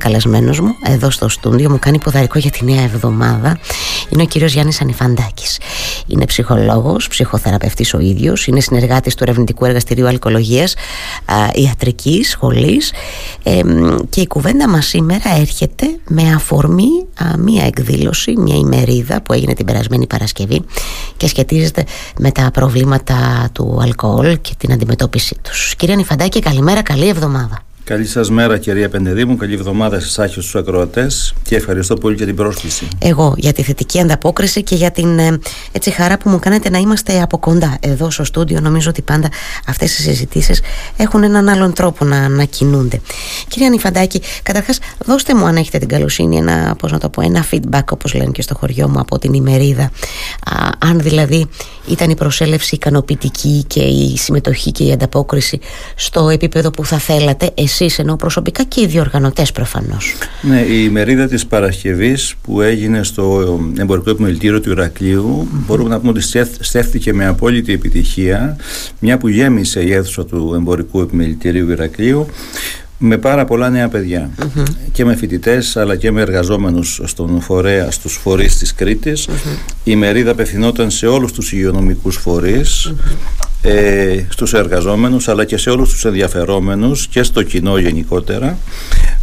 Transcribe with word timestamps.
καλεσμένος 0.00 0.60
μου 0.60 0.74
εδώ 0.82 1.10
στο 1.10 1.28
στούντιο 1.28 1.70
μου 1.70 1.78
κάνει 1.78 1.98
ποδαρικό 1.98 2.38
για 2.38 2.50
τη 2.50 2.64
νέα 2.64 2.82
εβδομάδα. 2.82 3.58
Είναι 4.08 4.22
ο 4.22 4.26
κύριος 4.26 4.52
Γιάννης 4.52 4.80
Ανιφαντάκης. 4.80 5.58
Είναι 6.06 6.24
ψυχολόγος, 6.24 7.08
ψυχοθεραπευτής 7.08 7.94
ο 7.94 7.98
ίδιος 7.98 8.46
είναι 8.46 8.60
συνεργάτης 8.60 9.14
του 9.14 9.22
ερευνητικού 9.22 9.64
εργαστηρίου 9.64 10.06
αλκοολογίας 10.06 10.74
ιατρικής 11.54 12.30
σχολής 12.30 12.92
και 14.08 14.20
η 14.20 14.26
κουβέντα 14.26 14.68
μας 14.68 14.86
σήμερα 14.86 15.36
έρχεται 15.40 15.86
με 16.08 16.32
αφορμή 16.34 17.06
μία 17.38 17.64
εκδήλωση, 17.64 18.34
μία 18.38 18.56
ημερίδα 18.56 19.22
που 19.22 19.32
έγινε 19.32 19.54
την 19.54 19.66
περασμένη 19.66 20.06
Παρασκευή 20.06 20.62
και 21.16 21.28
σχετίζεται 21.28 21.84
με 22.18 22.30
τα 22.30 22.50
προβλήματα 22.52 23.48
του 23.52 23.78
αλκοόλ 23.82 24.40
και 24.40 24.52
την 24.58 24.72
αντιμετώπιση 24.72 25.36
τους. 25.42 25.74
Κύριε 25.74 25.94
Ανιφαντάκη 25.94 26.40
καλημέρα, 26.40 26.82
καλή 26.82 27.08
εβδομάδα 27.08 27.62
Καλή 27.84 28.06
σας 28.06 28.30
μέρα, 28.30 28.58
κυρία 28.58 28.88
Πεντεδήμου. 28.88 29.36
Καλή 29.36 29.54
εβδομάδα 29.54 30.00
σε 30.00 30.06
εσάς 30.06 30.34
και 30.34 30.40
στους 30.40 30.54
ακροατές 30.54 31.34
και 31.42 31.56
ευχαριστώ 31.56 31.94
πολύ 31.94 32.14
για 32.14 32.26
την 32.26 32.36
πρόσκληση. 32.36 32.88
Εγώ 32.98 33.34
για 33.36 33.52
τη 33.52 33.62
θετική 33.62 34.00
ανταπόκριση 34.00 34.62
και 34.62 34.74
για 34.74 34.90
την 34.90 35.18
ε, 35.18 35.38
έτσι, 35.72 35.90
χαρά 35.90 36.18
που 36.18 36.28
μου 36.28 36.38
κάνετε 36.38 36.70
να 36.70 36.78
είμαστε 36.78 37.22
από 37.22 37.38
κοντά 37.38 37.78
εδώ 37.80 38.10
στο 38.10 38.24
στούντιο. 38.24 38.60
Νομίζω 38.60 38.90
ότι 38.90 39.02
πάντα 39.02 39.28
αυτές 39.66 39.98
οι 39.98 40.02
συζητήσεις 40.02 40.60
έχουν 40.96 41.22
έναν 41.22 41.48
άλλον 41.48 41.72
τρόπο 41.72 42.04
να, 42.04 42.28
να 42.28 42.44
κινούνται. 42.44 43.00
Κυρία 43.48 43.68
Νιφαντάκη, 43.68 44.22
καταρχάς, 44.42 44.78
δώστε 45.06 45.34
μου 45.34 45.44
αν 45.44 45.56
έχετε 45.56 45.78
την 45.78 45.88
καλοσύνη 45.88 46.36
ένα, 46.36 46.74
πώς 46.78 46.92
να 46.92 46.98
το 46.98 47.08
πω, 47.08 47.22
ένα 47.22 47.44
feedback, 47.50 47.84
όπως 47.92 48.14
λένε 48.14 48.30
και 48.30 48.42
στο 48.42 48.54
χωριό 48.54 48.88
μου, 48.88 49.00
από 49.00 49.18
την 49.18 49.32
ημερίδα. 49.32 49.82
Α, 49.82 50.68
αν 50.78 51.00
δηλαδή 51.00 51.48
ήταν 51.86 52.10
η 52.10 52.14
προσέλευση 52.14 52.74
ικανοποιητική 52.74 53.64
και 53.66 53.80
η 53.80 54.16
συμμετοχή 54.16 54.72
και 54.72 54.84
η 54.84 54.92
ανταπόκριση 54.92 55.60
στο 55.94 56.28
επίπεδο 56.28 56.70
που 56.70 56.84
θα 56.84 56.98
θέλατε, 56.98 57.50
εσείς 57.70 57.98
ενώ 57.98 58.16
προσωπικά 58.16 58.62
και 58.62 58.80
οι 58.80 58.86
διοργανωτές 58.86 59.52
προφανώς. 59.52 60.14
Ναι, 60.42 60.60
η 60.60 60.84
ημερίδα 60.88 61.26
της 61.26 61.46
Παρασκευής 61.46 62.34
που 62.42 62.60
έγινε 62.60 63.02
στο 63.02 63.58
εμπορικό 63.78 64.10
επιμελητήριο 64.10 64.60
του 64.60 64.70
Ηρακλείου 64.70 65.48
μπορούμε 65.66 65.88
να 65.88 66.00
πούμε 66.00 66.10
ότι 66.10 66.44
στέφθηκε 66.60 67.12
με 67.12 67.26
απόλυτη 67.26 67.72
επιτυχία 67.72 68.56
μια 68.98 69.18
που 69.18 69.28
γέμισε 69.28 69.82
η 69.82 69.92
αίθουσα 69.92 70.24
του 70.24 70.52
εμπορικού 70.56 71.00
επιμελητηρίου 71.00 71.70
Ηρακλείου 71.70 72.26
με 73.02 73.16
πάρα 73.16 73.44
πολλά 73.44 73.70
νέα 73.70 73.90
και 74.92 75.04
με 75.04 75.16
φοιτητές 75.16 75.76
αλλά 75.76 75.96
και 75.96 76.10
με 76.10 76.20
εργαζόμενους 76.20 77.00
στον 77.04 77.40
φορέα, 77.40 77.90
στους 77.90 78.14
φορείς 78.14 78.56
της 78.58 78.74
Κρήτης. 78.74 79.28
Η 79.84 79.96
μερίδα 79.96 80.30
απευθυνόταν 80.30 80.90
σε 80.90 81.06
όλους 81.06 81.32
τους 81.32 81.52
υγειονομικούς 81.52 82.16
φορείς 82.16 82.92
ε, 83.62 84.24
στους 84.28 84.54
εργαζόμενους 84.54 85.28
αλλά 85.28 85.44
και 85.44 85.56
σε 85.56 85.70
όλους 85.70 85.90
τους 85.90 86.04
ενδιαφερόμενους 86.04 87.06
και 87.06 87.22
στο 87.22 87.42
κοινό 87.42 87.78
γενικότερα 87.78 88.58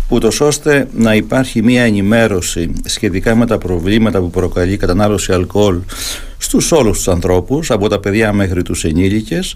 ούτως 0.10 0.42
ώστε 0.42 0.88
να 0.94 1.16
υπάρχει 1.16 1.64
μια 1.64 1.84
ενημέρωση 1.84 2.74
σχετικά 2.86 3.36
με 3.36 3.46
τα 3.46 3.58
προβλήματα 3.58 4.20
που 4.20 4.30
προκαλεί 4.30 4.74
η 4.74 4.78
κατανάλωση 4.78 5.32
αλκοόλ 5.32 5.80
στους 6.38 6.72
όλους 6.72 6.98
τους 6.98 7.08
ανθρώπους 7.08 7.72
από 7.72 7.88
τα 7.88 8.00
παιδιά 8.00 8.34
μέχρι 8.34 8.62
τους 8.62 8.84
ενήλικες 8.84 9.56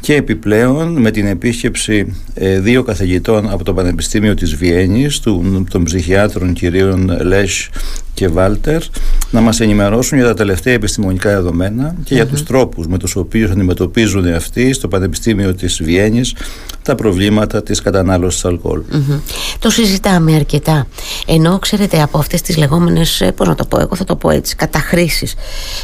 και 0.00 0.14
επιπλέον 0.14 1.00
με 1.00 1.10
την 1.10 1.26
επίσκεψη 1.26 2.16
ε, 2.34 2.60
δύο 2.60 2.82
καθηγητών 2.82 3.50
από 3.50 3.64
το 3.64 3.74
Πανεπιστήμιο 3.74 4.34
της 4.34 4.54
Βιέννης 4.54 5.20
του, 5.20 5.64
των 5.70 5.84
ψυχιάτρων 5.84 6.52
κυρίων 6.52 7.18
Λέσ 7.22 7.68
και 8.14 8.28
Βάλτερ 8.28 8.82
να 9.30 9.40
μας 9.40 9.60
ενημερώσουν 9.60 10.18
για 10.18 10.26
τα 10.26 10.34
τελευταία 10.34 10.74
επιστημονικά 10.74 11.30
δεδομένα 11.30 11.94
και 12.04 12.14
για 12.14 12.26
τους 12.26 12.42
τρόπους 12.42 12.86
με 12.86 12.98
τους 12.98 13.16
οποίους 13.16 13.50
αντιμετωπίζουν 13.50 14.34
αυτοί 14.34 14.72
στο 14.72 14.88
Πανεπιστήμιο 14.88 15.54
της 15.54 15.82
Βιέννης 15.82 16.34
τα 16.82 16.94
προβλήματα 16.94 17.62
της 17.62 17.82
κατανάλωσης 17.82 18.44
αλκοόλ. 18.44 18.82
Το 19.58 19.70
συζητάμε 19.70 20.34
αρκετά. 20.34 20.86
Ενώ 21.26 21.58
ξέρετε 21.58 22.02
από 22.02 22.18
αυτές 22.18 22.42
τις 22.42 22.56
λεγόμενες, 22.56 23.20
ε, 23.20 23.32
πώς 23.32 23.48
να 23.48 23.54
το 23.54 23.64
πω, 23.64 23.80
εγώ 23.80 23.96
θα 23.96 24.04
το 24.04 24.16
πω 24.16 24.30
έτσι, 24.30 24.56
καταχρήσεις. 24.56 25.34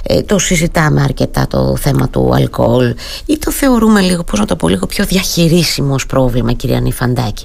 Ε, 0.02 0.22
το 0.34 0.40
συζητάμε 0.40 1.02
αρκετά 1.02 1.46
το 1.46 1.76
θέμα 1.76 2.08
του 2.08 2.34
αλκοόλ 2.34 2.94
ή 3.26 3.38
το 3.38 3.50
θεωρούμε 3.50 4.00
λίγο, 4.00 4.24
πώς 4.24 4.38
να 4.38 4.44
το 4.44 4.56
πω, 4.56 4.68
λίγο 4.68 4.86
πιο 4.86 5.04
διαχειρίσιμο 5.04 5.94
πρόβλημα 6.08 6.52
κυρία 6.52 6.80
Νιφαντάκη. 6.80 7.44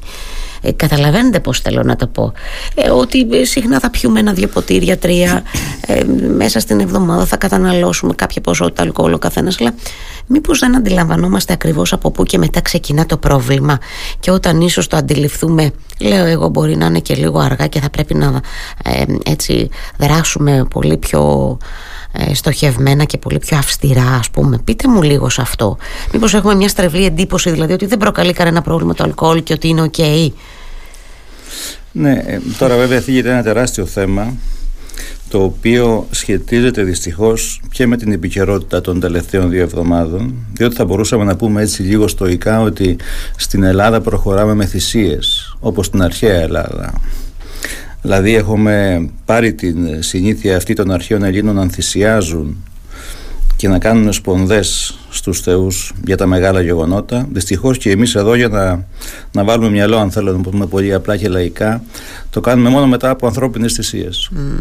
Ε, 0.62 0.72
καταλαβαίνετε 0.72 1.40
πώς 1.40 1.60
θέλω 1.60 1.84
να 1.84 1.96
το 1.96 2.08
πω. 2.08 2.34
Ε, 2.76 2.90
ότι 2.90 3.28
συχνά 3.46 3.80
θα 3.80 3.90
πιούμε 3.90 4.20
ένα-δύο 4.20 4.48
ποτήρια, 4.48 4.98
τρία 4.98 5.44
ε, 5.88 6.04
μέσα 6.36 6.60
στην 6.60 6.80
εβδομάδα 6.80 7.26
θα 7.26 7.38
καταναλώσουμε 7.38 8.14
κάποια 8.14 8.42
ποσότητα 8.42 8.82
αλκοόλ 8.82 9.14
ο 9.14 9.18
καθένας 9.18 9.62
αλλά 9.62 9.74
μήπως 10.28 10.60
δεν 10.60 10.76
αντιλαμβανόμαστε 10.76 11.54
ακριβώς 11.54 11.94
από 11.94 12.12
πού 12.12 12.24
και 12.24 12.38
μετά 12.38 12.62
ξεκινά 12.62 13.06
το 13.06 13.18
πρόβλημα. 13.18 13.78
Και 14.20 14.32
όταν 14.32 14.62
ίσως 14.62 14.88
το 14.88 14.98
αντιληφθούμε 14.98 15.72
λέω 16.00 16.26
εγώ 16.26 16.48
μπορεί 16.48 16.76
να 16.76 16.86
είναι 16.86 17.00
και 17.00 17.16
λίγο 17.16 17.40
αργά 17.40 17.68
και 17.68 17.80
θα 17.80 17.90
πρέπει 17.90 18.14
να 18.16 18.42
ε, 18.84 19.04
έτσι 19.26 19.70
δράσουμε 19.98 20.66
πολύ 20.70 20.98
πιο 20.98 21.58
ε, 22.12 22.34
στοχευμένα 22.34 23.04
και 23.04 23.18
πολύ 23.18 23.40
πιο 23.40 23.58
αυστηρά 23.58 24.16
ας 24.20 24.30
πούμε. 24.30 24.58
Πείτε 24.64 24.88
μου 24.88 25.02
λίγο 25.02 25.30
σε 25.30 25.42
αυτό. 25.42 25.78
Μήπως 26.14 26.34
έχουμε 26.34 26.56
μια 26.56 26.68
στρεβλή 26.68 27.06
εντύπωση 27.06 27.52
δηλαδή 27.52 27.74
ότι 27.74 27.86
δεν 27.86 27.98
προκαλεί 27.98 28.34
κανένα 28.34 28.62
πρόβλημα 28.62 28.94
το 28.94 29.04
αλκοόλ 29.04 29.44
και 29.44 29.54
ότι 29.54 29.68
είναι 29.68 29.90
ok 29.94 30.30
Ναι, 31.92 32.24
ε, 32.26 32.40
τώρα 32.58 32.76
βέβαια 32.78 33.00
θίγεται 33.00 33.30
ένα 33.30 33.44
τεράστιο 33.44 33.86
θέμα 33.86 34.34
το 35.30 35.44
οποίο 35.44 36.08
σχετίζεται 36.12 36.84
δυστυχώς 36.84 37.62
και 37.72 37.88
με 37.88 37.98
την 37.98 38.12
επικαιρότητα 38.12 38.82
των 38.82 39.00
τελευταίων 39.00 39.50
δύο 39.50 39.62
εβδομάδων 39.62 40.34
διότι 40.54 40.76
θα 40.76 40.86
μπορούσαμε 40.86 41.24
να 41.24 41.36
πούμε 41.36 41.62
έτσι 41.62 41.82
λίγο 41.82 42.08
στοικά 42.08 42.62
ότι 42.62 42.96
στην 43.38 43.64
Ελλάδα 43.64 44.02
προχωράμε 44.02 44.54
με 44.54 44.66
θυσίες 44.66 45.56
όπως 45.60 45.86
στην 45.86 46.02
αρχαία 46.02 46.40
Ελλάδα. 46.42 46.94
Δηλαδή 48.02 48.36
έχουμε 48.36 49.06
πάρει 49.26 49.54
την 49.54 50.04
συνήθεια 50.04 50.58
αυτή 50.58 50.74
των 50.74 50.92
αρχαίων 50.92 51.24
Ελλήνων 51.24 51.56
να 51.56 51.68
θυσιάζουν 51.68 52.58
και 53.60 53.68
να 53.68 53.80
κάνουν 53.80 54.14
σπονδές 54.14 55.00
στους 55.10 55.40
θεούς 55.40 55.94
για 56.06 56.18
τα 56.18 56.26
μεγάλα 56.26 56.62
γεγονότα. 56.62 57.28
Δυστυχώς 57.32 57.78
και 57.78 57.92
εμείς 57.92 58.16
εδώ 58.16 58.36
για 58.36 58.48
να, 58.48 58.86
να 59.32 59.44
βάλουμε 59.44 59.70
μυαλό 59.70 59.98
αν 59.98 60.12
θέλω 60.12 60.32
να 60.32 60.40
πούμε 60.40 60.66
πολύ 60.66 60.94
απλά 60.94 61.18
και 61.18 61.28
λαϊκά 61.28 61.84
το 62.30 62.40
κάνουμε 62.40 62.70
μόνο 62.70 62.88
μετά 62.88 63.10
από 63.10 63.28
ανθρώπινες 63.28 63.74
θυσίες. 63.74 64.30
Mm. 64.36 64.60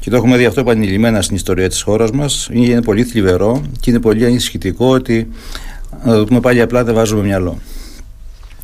Και 0.00 0.10
το 0.10 0.16
έχουμε 0.16 0.36
δει 0.36 0.44
αυτό 0.44 0.60
επανειλημμένα 0.60 1.22
στην 1.22 1.36
ιστορία 1.36 1.68
της 1.68 1.82
χώρας 1.82 2.10
μας. 2.10 2.48
Είναι 2.52 2.82
πολύ 2.82 3.04
θλιβερό 3.04 3.62
και 3.80 3.90
είναι 3.90 4.00
πολύ 4.00 4.24
ανησυχητικό 4.24 4.88
ότι 4.88 5.28
να 6.04 6.16
το 6.16 6.24
πούμε 6.24 6.40
πάλι 6.40 6.60
απλά 6.60 6.84
δεν 6.84 6.94
βάζουμε 6.94 7.22
μυαλό. 7.22 7.58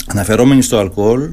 Αναφερόμενοι 0.07 0.63
στο 0.63 0.79
αλκοόλ 0.79 1.31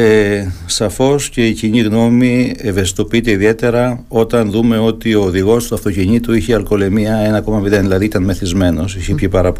ε, 0.00 0.46
σαφώς 0.66 1.28
και 1.28 1.46
η 1.46 1.52
κοινή 1.52 1.80
γνώμη 1.80 2.54
ευαισθητοποιείται 2.56 3.30
ιδιαίτερα 3.30 4.04
όταν 4.08 4.50
δούμε 4.50 4.78
ότι 4.78 5.14
ο 5.14 5.22
οδηγός 5.22 5.66
του 5.66 5.74
αυτοκινήτου 5.74 6.32
είχε 6.32 6.54
αλκοολεμία 6.54 7.44
1,0 7.46 7.62
δηλαδή 7.62 8.04
ήταν 8.04 8.22
μεθυσμένος, 8.22 8.96
είχε 8.96 9.14
πιει 9.14 9.28
πάρα 9.28 9.52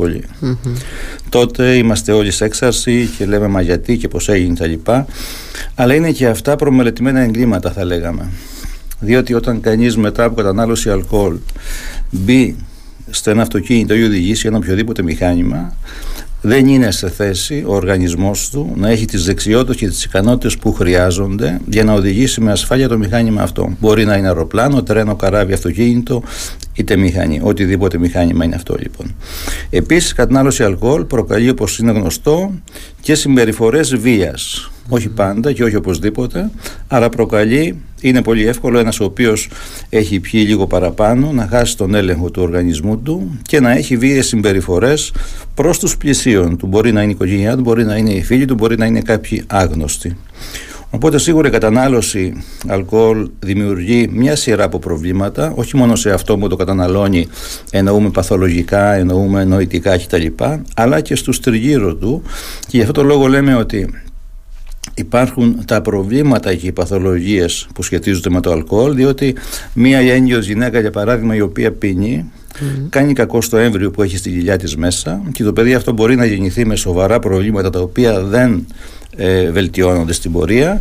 Τότε 1.28 1.74
είμαστε 1.74 2.12
όλοι 2.12 2.30
σε 2.30 2.44
έξαρση 2.44 3.10
και 3.18 3.26
λέμε 3.26 3.48
μα 3.48 3.60
γιατί 3.60 3.96
και 3.96 4.08
πώς 4.08 4.28
έγινε 4.28 4.54
τα 4.54 4.66
λοιπά 4.66 5.06
αλλά 5.74 5.94
είναι 5.94 6.10
και 6.10 6.26
αυτά 6.26 6.56
προμελετημένα 6.56 7.20
εγκλήματα 7.20 7.70
θα 7.70 7.84
λέγαμε. 7.84 8.30
Διότι 9.00 9.34
όταν 9.34 9.60
κανείς 9.60 9.96
μετά 9.96 10.24
από 10.24 10.34
κατανάλωση 10.34 10.90
αλκοόλ 10.90 11.36
μπει 12.10 12.56
στο 13.10 13.30
ένα 13.30 13.42
αυτοκίνητο 13.42 13.94
ή 13.94 14.04
οδηγήσει 14.04 14.46
ένα 14.46 14.56
οποιοδήποτε 14.56 15.02
μηχάνημα 15.02 15.76
δεν 16.40 16.66
είναι 16.66 16.90
σε 16.90 17.08
θέση 17.08 17.64
ο 17.66 17.74
οργανισμός 17.74 18.50
του 18.50 18.72
να 18.76 18.88
έχει 18.88 19.04
τις 19.04 19.24
δεξιότητες 19.24 19.76
και 19.76 19.88
τις 19.88 20.04
ικανότητες 20.04 20.58
που 20.58 20.72
χρειάζονται 20.72 21.60
για 21.66 21.84
να 21.84 21.92
οδηγήσει 21.92 22.40
με 22.40 22.50
ασφάλεια 22.50 22.88
το 22.88 22.98
μηχάνημα 22.98 23.42
αυτό. 23.42 23.76
Μπορεί 23.80 24.04
να 24.04 24.16
είναι 24.16 24.26
αεροπλάνο, 24.26 24.82
τρένο, 24.82 25.16
καράβι, 25.16 25.52
αυτοκίνητο, 25.52 26.22
είτε 26.74 26.96
μηχανή. 26.96 27.40
Οτιδήποτε 27.42 27.98
μηχάνημα 27.98 28.44
είναι 28.44 28.54
αυτό 28.54 28.76
λοιπόν. 28.78 29.14
Επίσης, 29.70 30.12
κατανάλωση 30.12 30.62
αλκοόλ 30.62 31.04
προκαλεί 31.04 31.48
όπως 31.48 31.78
είναι 31.78 31.92
γνωστό 31.92 32.52
και 33.00 33.14
συμπεριφορές 33.14 33.96
βίας 33.96 34.70
όχι 34.88 35.08
πάντα 35.08 35.52
και 35.52 35.64
όχι 35.64 35.76
οπωσδήποτε, 35.76 36.50
άρα 36.88 37.08
προκαλεί, 37.08 37.82
είναι 38.00 38.22
πολύ 38.22 38.46
εύκολο 38.46 38.78
ένας 38.78 39.00
ο 39.00 39.04
οποίος 39.04 39.48
έχει 39.88 40.20
πιει 40.20 40.44
λίγο 40.46 40.66
παραπάνω 40.66 41.32
να 41.32 41.46
χάσει 41.46 41.76
τον 41.76 41.94
έλεγχο 41.94 42.30
του 42.30 42.42
οργανισμού 42.42 42.98
του 42.98 43.38
και 43.42 43.60
να 43.60 43.70
έχει 43.70 43.96
βίαιες 43.96 44.26
συμπεριφορές 44.26 45.12
προς 45.54 45.78
τους 45.78 45.96
πλησίων 45.96 46.56
του. 46.56 46.66
Μπορεί 46.66 46.92
να 46.92 47.02
είναι 47.02 47.10
η 47.10 47.14
οικογένειά 47.14 47.56
του, 47.56 47.62
μπορεί 47.62 47.84
να 47.84 47.96
είναι 47.96 48.10
οι 48.10 48.22
φίλοι 48.22 48.44
του, 48.44 48.54
μπορεί 48.54 48.78
να 48.78 48.86
είναι 48.86 49.00
κάποιοι 49.00 49.42
άγνωστοι. 49.46 50.16
Οπότε 50.90 51.18
σίγουρα 51.18 51.48
η 51.48 51.50
κατανάλωση 51.50 52.44
αλκοόλ 52.66 53.28
δημιουργεί 53.40 54.08
μια 54.12 54.36
σειρά 54.36 54.64
από 54.64 54.78
προβλήματα, 54.78 55.52
όχι 55.56 55.76
μόνο 55.76 55.96
σε 55.96 56.10
αυτό 56.10 56.38
που 56.38 56.48
το 56.48 56.56
καταναλώνει, 56.56 57.26
εννοούμε 57.70 58.10
παθολογικά, 58.10 58.92
εννοούμε 58.92 59.44
νοητικά 59.44 59.98
κτλ., 59.98 60.26
αλλά 60.74 61.00
και 61.00 61.14
στους 61.14 61.40
τριγύρω 61.40 61.94
του. 61.94 62.22
Και 62.60 62.76
γι' 62.76 62.80
αυτό 62.80 62.92
το 62.92 63.02
λόγο 63.02 63.26
λέμε 63.26 63.54
ότι 63.54 63.90
υπάρχουν 64.94 65.64
τα 65.64 65.82
προβλήματα 65.82 66.54
και 66.54 66.66
οι 66.66 66.72
παθολογίες 66.72 67.68
που 67.74 67.82
σχετίζονται 67.82 68.30
με 68.30 68.40
το 68.40 68.52
αλκοόλ 68.52 68.94
διότι 68.94 69.34
μία 69.72 69.98
έγκυος 69.98 70.46
γυναίκα 70.46 70.80
για 70.80 70.90
παράδειγμα 70.90 71.34
η 71.34 71.40
οποία 71.40 71.72
πίνει 71.72 72.30
κάνει 72.88 73.12
κακό 73.12 73.40
στο 73.40 73.56
έμβριο 73.56 73.90
που 73.90 74.02
έχει 74.02 74.16
στη 74.16 74.30
κοιλιά 74.30 74.56
της 74.56 74.76
μέσα 74.76 75.22
και 75.32 75.44
το 75.44 75.52
παιδί 75.52 75.74
αυτό 75.74 75.92
μπορεί 75.92 76.16
να 76.16 76.24
γεννηθεί 76.24 76.66
με 76.66 76.76
σοβαρά 76.76 77.18
προβλήματα 77.18 77.70
τα 77.70 77.80
οποία 77.80 78.20
δεν 78.20 78.66
ε, 79.16 79.50
βελτιώνονται 79.50 80.12
στην 80.12 80.32
πορεία 80.32 80.80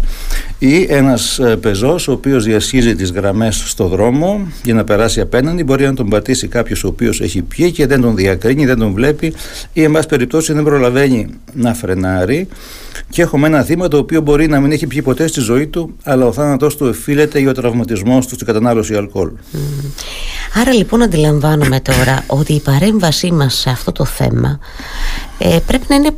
ή 0.59 0.85
ένας 0.89 1.39
ε, 1.39 1.55
πεζός 1.55 2.07
ο 2.07 2.11
οποίος 2.11 2.43
διασχίζει 2.43 2.95
τις 2.95 3.11
γραμμές 3.11 3.63
στο 3.65 3.87
δρόμο 3.87 4.47
για 4.63 4.73
να 4.73 4.83
περάσει 4.83 5.19
απέναντι 5.19 5.63
μπορεί 5.63 5.85
να 5.85 5.93
τον 5.93 6.09
πατήσει 6.09 6.47
κάποιος 6.47 6.83
ο 6.83 6.87
οποίος 6.87 7.21
έχει 7.21 7.41
πιει 7.41 7.71
και 7.71 7.87
δεν 7.87 8.01
τον 8.01 8.15
διακρίνει, 8.15 8.65
δεν 8.65 8.77
τον 8.77 8.93
βλέπει 8.93 9.33
ή 9.73 9.83
εν 9.83 9.91
πάση 9.91 10.07
περιπτώσει 10.07 10.53
δεν 10.53 10.63
προλαβαίνει 10.63 11.27
να 11.53 11.73
φρενάρει 11.73 12.47
και 13.09 13.21
έχουμε 13.21 13.47
ένα 13.47 13.63
θύμα 13.63 13.87
το 13.87 13.97
οποίο 13.97 14.21
μπορεί 14.21 14.47
να 14.47 14.59
μην 14.59 14.71
έχει 14.71 14.87
πιει 14.87 15.01
ποτέ 15.01 15.27
στη 15.27 15.39
ζωή 15.39 15.67
του 15.67 15.95
αλλά 16.03 16.25
ο 16.25 16.31
θάνατός 16.31 16.75
του 16.77 16.85
εφείλεται 16.85 17.39
ή 17.39 17.47
ο 17.47 17.53
τραυματισμός 17.53 18.27
του 18.27 18.33
στην 18.33 18.47
κατανάλωση 18.47 18.95
αλκοόλ. 18.95 19.29
Άρα 20.61 20.73
λοιπόν 20.73 21.01
αντιλαμβάνομαι 21.01 21.79
τώρα 21.79 22.23
ότι 22.27 22.53
η 22.53 22.59
παρέμβασή 22.59 23.31
μας 23.31 23.53
σε 23.55 23.69
αυτό 23.69 23.91
το 23.91 24.05
θέμα 24.05 24.59
ε, 25.37 25.57
πρέπει 25.67 25.85
να 25.89 25.95
είναι 25.95 26.11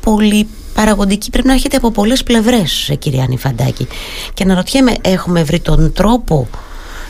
πολύ 0.00 0.46
παραγωγική 0.80 1.30
πρέπει 1.30 1.46
να 1.46 1.54
έχετε 1.54 1.76
από 1.76 1.90
πολλές 1.90 2.22
πλευρές 2.22 2.88
ε, 2.88 2.94
κυρία 2.94 3.26
Νιφαντάκη 3.28 3.86
και 4.34 4.44
να 4.44 4.54
ρωτιέμαι 4.54 4.92
έχουμε 5.00 5.42
βρει 5.42 5.60
τον 5.60 5.92
τρόπο 5.92 6.48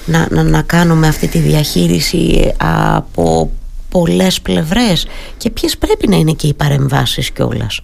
να, 0.06 0.26
να, 0.30 0.42
να 0.42 0.62
κάνουμε 0.62 1.08
αυτή 1.08 1.26
τη 1.26 1.38
διαχείριση 1.38 2.52
από 2.56 3.50
πολλές 3.88 4.40
πλευρές 4.40 5.06
και 5.36 5.50
ποιες 5.50 5.78
πρέπει 5.78 6.08
να 6.08 6.16
είναι 6.16 6.32
και 6.32 6.46
οι 6.46 6.54
παρεμβάσεις 6.54 7.30
κιόλας; 7.30 7.80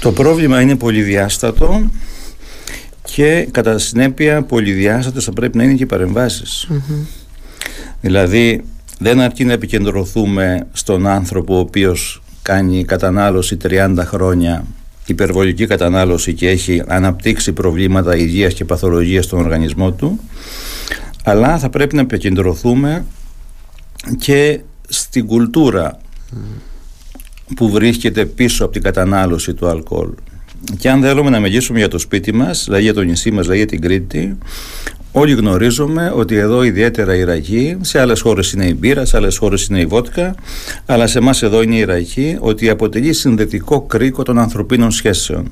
Το 0.00 0.12
πρόβλημα 0.12 0.60
είναι 0.60 0.76
πολυδιάστατο 0.76 1.82
και 3.02 3.48
κατά 3.50 3.78
συνέπεια 3.78 4.42
πολυδιάστατες 4.42 5.24
θα 5.24 5.32
πρέπει 5.32 5.56
να 5.56 5.62
είναι 5.62 5.74
και 5.74 5.82
οι 5.82 5.86
παρεμβασεις 5.86 6.68
Δηλαδή 8.00 8.64
δεν 8.98 9.20
αρκεί 9.20 9.44
να 9.44 9.52
επικεντρωθούμε 9.52 10.66
στον 10.72 11.06
άνθρωπο 11.06 11.56
ο 11.56 11.58
οποίος 11.58 12.21
κάνει 12.42 12.84
κατανάλωση 12.84 13.56
30 13.68 13.94
χρόνια 13.98 14.64
υπερβολική 15.06 15.66
κατανάλωση 15.66 16.34
και 16.34 16.48
έχει 16.48 16.82
αναπτύξει 16.86 17.52
προβλήματα 17.52 18.16
υγείας 18.16 18.54
και 18.54 18.64
παθολογίας 18.64 19.24
στον 19.24 19.38
οργανισμό 19.38 19.92
του. 19.92 20.20
Αλλά 21.24 21.58
θα 21.58 21.70
πρέπει 21.70 21.94
να 21.94 22.00
επικεντρωθούμε 22.00 23.04
και 24.18 24.60
στην 24.88 25.26
κουλτούρα 25.26 25.98
που 27.56 27.70
βρίσκεται 27.70 28.26
πίσω 28.26 28.64
από 28.64 28.72
την 28.72 28.82
κατανάλωση 28.82 29.54
του 29.54 29.68
αλκοόλ. 29.68 30.08
Και 30.78 30.90
αν 30.90 31.02
θέλουμε 31.02 31.30
να 31.30 31.40
μιλήσουμε 31.40 31.78
για 31.78 31.88
το 31.88 31.98
σπίτι 31.98 32.32
μας, 32.32 32.64
δηλαδή 32.64 32.82
για 32.82 32.94
το 32.94 33.02
νησί 33.02 33.30
μας, 33.30 33.40
δηλαδή 33.40 33.58
για 33.58 33.66
την 33.66 33.80
Κρήτη, 33.80 34.38
όλοι 35.12 35.32
γνωρίζουμε 35.32 36.12
ότι 36.16 36.36
εδώ 36.36 36.62
ιδιαίτερα 36.62 37.16
η 37.16 37.24
ραγή, 37.24 37.76
σε 37.80 38.00
άλλες 38.00 38.20
χώρες 38.20 38.52
είναι 38.52 38.66
η 38.66 38.76
μπύρα, 38.78 39.04
σε 39.04 39.16
άλλες 39.16 39.36
χώρες 39.36 39.66
είναι 39.66 39.80
η 39.80 39.86
βότκα, 39.86 40.34
αλλά 40.86 41.06
σε 41.06 41.18
εμάς 41.18 41.42
εδώ 41.42 41.62
είναι 41.62 41.74
η 41.74 41.84
ραγή, 41.84 42.36
ότι 42.40 42.68
αποτελεί 42.68 43.12
συνδετικό 43.12 43.80
κρίκο 43.80 44.22
των 44.22 44.38
ανθρωπίνων 44.38 44.90
σχέσεων. 44.90 45.50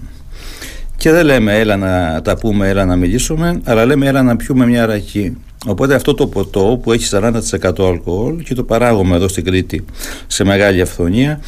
Και 0.96 1.10
δεν 1.10 1.24
λέμε 1.24 1.58
έλα 1.58 1.76
να 1.76 2.22
τα 2.22 2.36
πούμε, 2.36 2.68
έλα 2.68 2.84
να 2.84 2.96
μιλήσουμε, 2.96 3.60
αλλά 3.64 3.84
λέμε 3.84 4.06
έλα 4.06 4.22
να 4.22 4.36
πιούμε 4.36 4.66
μια 4.66 4.86
ραχή. 4.86 5.36
Οπότε 5.66 5.94
αυτό 5.94 6.14
το 6.14 6.26
ποτό 6.26 6.80
που 6.82 6.92
έχει 6.92 7.08
40% 7.12 7.40
αλκοόλ 7.78 8.42
και 8.42 8.54
το 8.54 8.62
παράγουμε 8.64 9.16
εδώ 9.16 9.28
στην 9.28 9.44
Κρήτη 9.44 9.84
σε 10.26 10.44
μεγάλη 10.44 10.80
αυθονία 10.80 11.40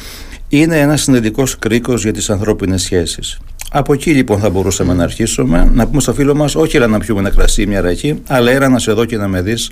είναι 0.59 0.79
ένας 0.79 1.01
συνδετικός 1.01 1.59
κρίκος 1.59 2.03
για 2.03 2.13
τις 2.13 2.29
ανθρώπινες 2.29 2.81
σχέσεις. 2.81 3.39
Από 3.71 3.93
εκεί 3.93 4.11
λοιπόν 4.11 4.39
θα 4.39 4.49
μπορούσαμε 4.49 4.93
να 4.93 5.03
αρχίσουμε 5.03 5.69
να 5.73 5.87
πούμε 5.87 6.01
στο 6.01 6.13
φίλο 6.13 6.35
μας 6.35 6.55
όχι 6.55 6.75
έλα 6.75 6.87
να 6.87 6.99
πιούμε 6.99 7.19
ένα 7.19 7.29
κρασί 7.29 7.65
μια 7.65 7.81
ραχή 7.81 8.21
αλλά 8.27 8.51
έλα 8.51 8.69
να 8.69 8.79
σε 8.79 8.91
δω 8.91 9.05
και 9.05 9.17
να 9.17 9.27
με 9.27 9.41
δεις 9.41 9.71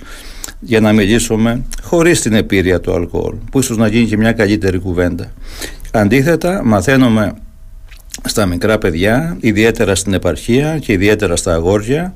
για 0.60 0.80
να 0.80 0.92
μιλήσουμε 0.92 1.62
χωρίς 1.82 2.20
την 2.20 2.32
επίρρεια 2.32 2.80
του 2.80 2.94
αλκοόλ 2.94 3.34
που 3.50 3.58
ίσως 3.58 3.76
να 3.76 3.86
γίνει 3.86 4.06
και 4.06 4.16
μια 4.16 4.32
καλύτερη 4.32 4.78
κουβέντα. 4.78 5.32
Αντίθετα 5.90 6.60
μαθαίνουμε 6.64 7.32
στα 8.24 8.46
μικρά 8.46 8.78
παιδιά, 8.78 9.36
ιδιαίτερα 9.40 9.94
στην 9.94 10.12
επαρχία 10.12 10.78
και 10.78 10.92
ιδιαίτερα 10.92 11.36
στα 11.36 11.54
αγόρια 11.54 12.12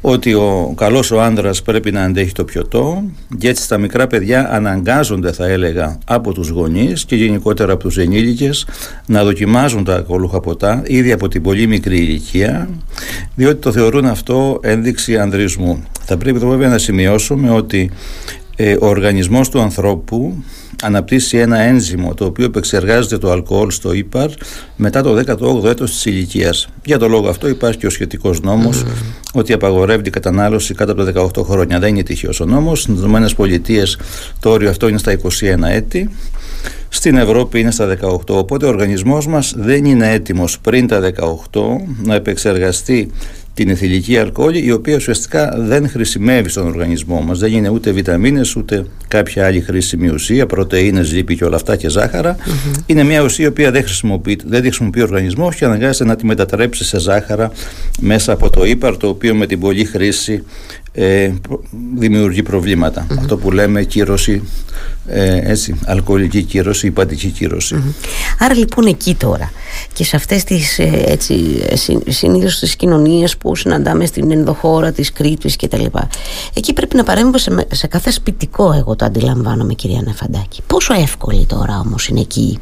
ότι 0.00 0.34
ο 0.34 0.74
καλός 0.76 1.10
ο 1.10 1.20
άνδρας 1.20 1.62
πρέπει 1.62 1.90
να 1.90 2.02
αντέχει 2.02 2.32
το 2.32 2.44
πιωτό 2.44 3.02
και 3.38 3.48
έτσι 3.48 3.68
τα 3.68 3.78
μικρά 3.78 4.06
παιδιά 4.06 4.52
αναγκάζονται 4.52 5.32
θα 5.32 5.46
έλεγα 5.46 5.98
από 6.04 6.32
τους 6.32 6.48
γονείς 6.48 7.04
και 7.04 7.16
γενικότερα 7.16 7.72
από 7.72 7.82
τους 7.82 7.98
ενήλικες 7.98 8.66
να 9.06 9.24
δοκιμάζουν 9.24 9.84
τα 9.84 9.94
αλκοολούχα 9.94 10.40
ποτά 10.40 10.82
ήδη 10.86 11.12
από 11.12 11.28
την 11.28 11.42
πολύ 11.42 11.66
μικρή 11.66 11.96
ηλικία 11.96 12.68
διότι 13.34 13.60
το 13.60 13.72
θεωρούν 13.72 14.06
αυτό 14.06 14.58
ένδειξη 14.62 15.18
ανδρισμού. 15.18 15.82
Θα 16.04 16.16
πρέπει 16.16 16.38
το 16.38 16.46
βέβαια 16.48 16.68
να 16.68 16.78
σημειώσουμε 16.78 17.50
ότι 17.50 17.90
ε, 18.56 18.76
ο 18.80 18.86
οργανισμός 18.86 19.48
του 19.48 19.60
ανθρώπου 19.60 20.44
αναπτύσσει 20.82 21.36
ένα 21.36 21.58
ένζυμο 21.58 22.14
το 22.14 22.24
οποίο 22.24 22.44
επεξεργάζεται 22.44 23.18
το 23.18 23.30
αλκοόλ 23.30 23.70
στο 23.70 23.92
ύπαρ 23.92 24.30
μετά 24.76 25.02
το 25.02 25.16
18ο 25.16 25.64
έτος 25.64 25.90
της 25.90 26.04
ηλικίας. 26.04 26.68
Για 26.84 26.98
τον 26.98 27.10
λόγο 27.10 27.28
αυτό 27.28 27.48
υπάρχει 27.48 27.78
και 27.78 27.86
ο 27.86 27.90
σχετικός 27.90 28.40
νόμος 28.40 28.84
ότι 29.32 29.52
απαγορεύει 29.52 30.02
την 30.02 30.12
κατανάλωση 30.12 30.74
κάτω 30.74 30.92
από 30.92 31.04
τα 31.04 31.30
18 31.40 31.44
χρόνια. 31.44 31.78
Δεν 31.78 31.88
είναι 31.88 32.02
τυχαίος 32.02 32.40
ο 32.40 32.44
νόμος. 32.44 32.80
Στις 32.80 33.02
ΗΠΑ 33.02 33.82
το 34.40 34.50
όριο 34.50 34.70
αυτό 34.70 34.88
είναι 34.88 34.98
στα 34.98 35.12
21 35.12 35.68
έτη. 35.68 36.10
Στην 36.88 37.16
Ευρώπη 37.16 37.60
είναι 37.60 37.70
στα 37.70 37.86
18. 37.86 38.34
Οπότε 38.34 38.66
ο 38.66 38.68
οργανισμός 38.68 39.26
μας 39.26 39.54
δεν 39.56 39.84
είναι 39.84 40.12
έτοιμος 40.12 40.58
πριν 40.60 40.86
τα 40.86 41.00
18 41.00 41.60
να 42.04 42.14
επεξεργαστεί 42.14 43.10
την 43.58 43.68
εθιλική 43.68 44.18
αλκοόλη 44.18 44.64
η 44.64 44.72
οποία 44.72 44.96
ουσιαστικά 44.96 45.54
δεν 45.58 45.88
χρησιμεύει 45.88 46.48
στον 46.48 46.66
οργανισμό 46.66 47.20
μας. 47.20 47.38
Δεν 47.38 47.52
είναι 47.52 47.68
ούτε 47.68 47.90
βιταμίνες 47.90 48.56
ούτε 48.56 48.84
κάποια 49.08 49.46
άλλη 49.46 49.60
χρήσιμη 49.60 50.08
ουσία 50.08 50.46
πρωτεΐνες, 50.46 51.12
λίπη 51.12 51.36
και 51.36 51.44
όλα 51.44 51.56
αυτά 51.56 51.76
και 51.76 51.88
ζαχαρα 51.88 52.36
είναι 52.86 53.02
μια 53.02 53.22
ουσία 53.22 53.44
η 53.44 53.48
οποία 53.48 53.70
δεν 53.70 53.82
χρησιμοποιεί, 53.82 54.38
δεν 54.44 54.60
χρησιμοποιεί 54.60 55.00
ο 55.00 55.02
οργανισμός 55.02 55.56
και 55.56 55.64
αναγκάζεται 55.64 56.04
να 56.04 56.16
τη 56.16 56.26
μετατρέψει 56.26 56.84
σε 56.84 57.00
ζάχαρα 57.00 57.52
μέσα 58.00 58.32
από 58.32 58.50
το 58.50 58.64
ύπαρ 58.64 58.96
το 58.96 59.08
οποίο 59.08 59.34
με 59.34 59.46
την 59.46 59.60
πολλή 59.60 59.84
χρήση 59.84 60.44
ε, 60.92 61.32
δημιουργεί 61.94 62.42
Αυτό 63.18 63.36
που 63.36 63.50
λέμε 63.50 63.82
κύρωση, 63.82 64.42
ε, 65.06 65.50
έτσι, 65.50 65.74
αλκοολική 65.84 66.42
κύρωση, 66.42 66.86
υπατική 66.86 67.48
Άρα 68.38 68.54
λοιπόν 68.54 68.86
εκεί 68.86 69.14
τώρα 69.14 69.50
και 69.92 70.04
σε 70.04 70.16
αυτές 70.16 70.44
τις 70.44 70.78
ε, 70.78 71.02
έτσι, 71.06 71.34
συνήθως 72.08 72.58
τις 72.58 72.76
κοινωνίες 72.76 73.36
που 73.36 73.56
συναντάμε 73.56 74.06
στην 74.06 74.30
ενδοχώρα 74.30 74.92
της 74.92 75.12
Κρήτης 75.12 75.56
και 75.56 75.68
τα 75.68 75.78
λοιπά 75.78 76.08
εκεί 76.54 76.72
πρέπει 76.72 76.96
να 76.96 77.04
παρέμβω 77.04 77.38
σε, 77.38 77.66
σε 77.72 77.86
κάθε 77.86 78.10
σπιτικό 78.10 78.72
εγώ 78.72 78.96
το 78.96 79.04
αντιλαμβάνομαι 79.04 79.74
κυρία 79.74 80.02
Νεφαντάκη. 80.04 80.62
Πόσο 80.66 80.94
εύκολη 80.94 81.46
τώρα 81.46 81.80
όμως 81.84 82.08
είναι 82.08 82.20
εκεί 82.20 82.58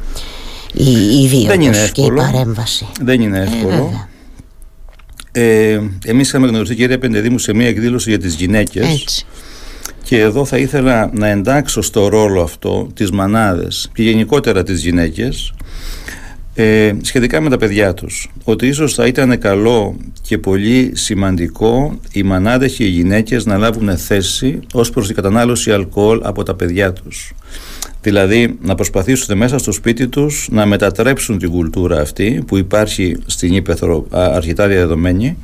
η, 0.73 1.23
η 1.23 1.29
δίωδος 1.29 1.93
και 1.93 2.03
η 2.03 2.13
παρέμβαση. 2.13 2.87
Δεν 3.01 3.21
είναι 3.21 3.39
εύκολο. 3.39 3.91
ε, 3.93 4.16
εμείς 6.05 6.29
είχαμε 6.29 6.47
γνωριστεί 6.47 6.75
κυρία 6.75 6.99
Πεντεδήμου 6.99 7.39
σε 7.39 7.55
μια 7.55 7.69
εκδήλωση 7.69 8.11
για 8.11 8.19
τις 8.19 8.35
γυναίκες. 8.35 9.27
Και 10.03 10.21
εδώ 10.21 10.45
θα 10.45 10.59
ήθελα 10.59 11.11
να 11.15 11.29
εντάξω 11.29 11.83
στο 11.83 12.09
ρόλο 12.09 12.43
αυτό 12.43 12.89
τις 12.95 13.11
μανάδες 13.11 13.91
και 13.95 14.03
γενικότερα 14.03 14.63
τις 14.63 14.83
γυναίκες 14.83 15.53
ε, 16.55 16.93
σχετικά 17.03 17.41
με 17.41 17.51
τα 17.51 17.57
παιδιά 17.57 17.95
τους. 17.95 18.31
Ότι 18.45 18.67
ίσως 18.67 18.95
θα 18.95 19.07
ήταν 19.07 19.39
καλό 19.39 19.97
και 20.23 20.39
πολύ 20.39 20.91
σημαντικό 20.95 22.01
οι 22.13 22.23
μανάδες 22.23 22.73
και 22.75 22.85
οι 22.85 22.89
γυναίκες 22.89 23.47
να 23.47 23.57
λάβουν 23.57 23.97
θέση 23.97 24.61
ως 24.73 24.91
προς 24.91 25.07
την 25.07 25.15
κατανάλωση 25.15 25.73
αλκοόλ 25.73 26.21
από 26.23 26.43
τα 26.43 26.55
παιδιά 26.55 26.93
τους 26.93 27.33
Δηλαδή 28.07 28.59
να 28.63 28.75
προσπαθήσουν 28.75 29.37
μέσα 29.37 29.59
στο 29.59 29.73
σπίτι 29.73 30.09
τους 30.09 30.49
να 30.51 30.67
μετατρέψουν 30.67 31.39
την 31.39 31.51
κουλτούρα 31.51 32.01
αυτή 32.01 32.43
που 32.47 32.57
υπάρχει 32.57 33.17
στην 33.27 33.55
Ήπεθρο 33.55 34.07
αρχιτά 34.11 34.67
διαδεδομένη 34.67 35.37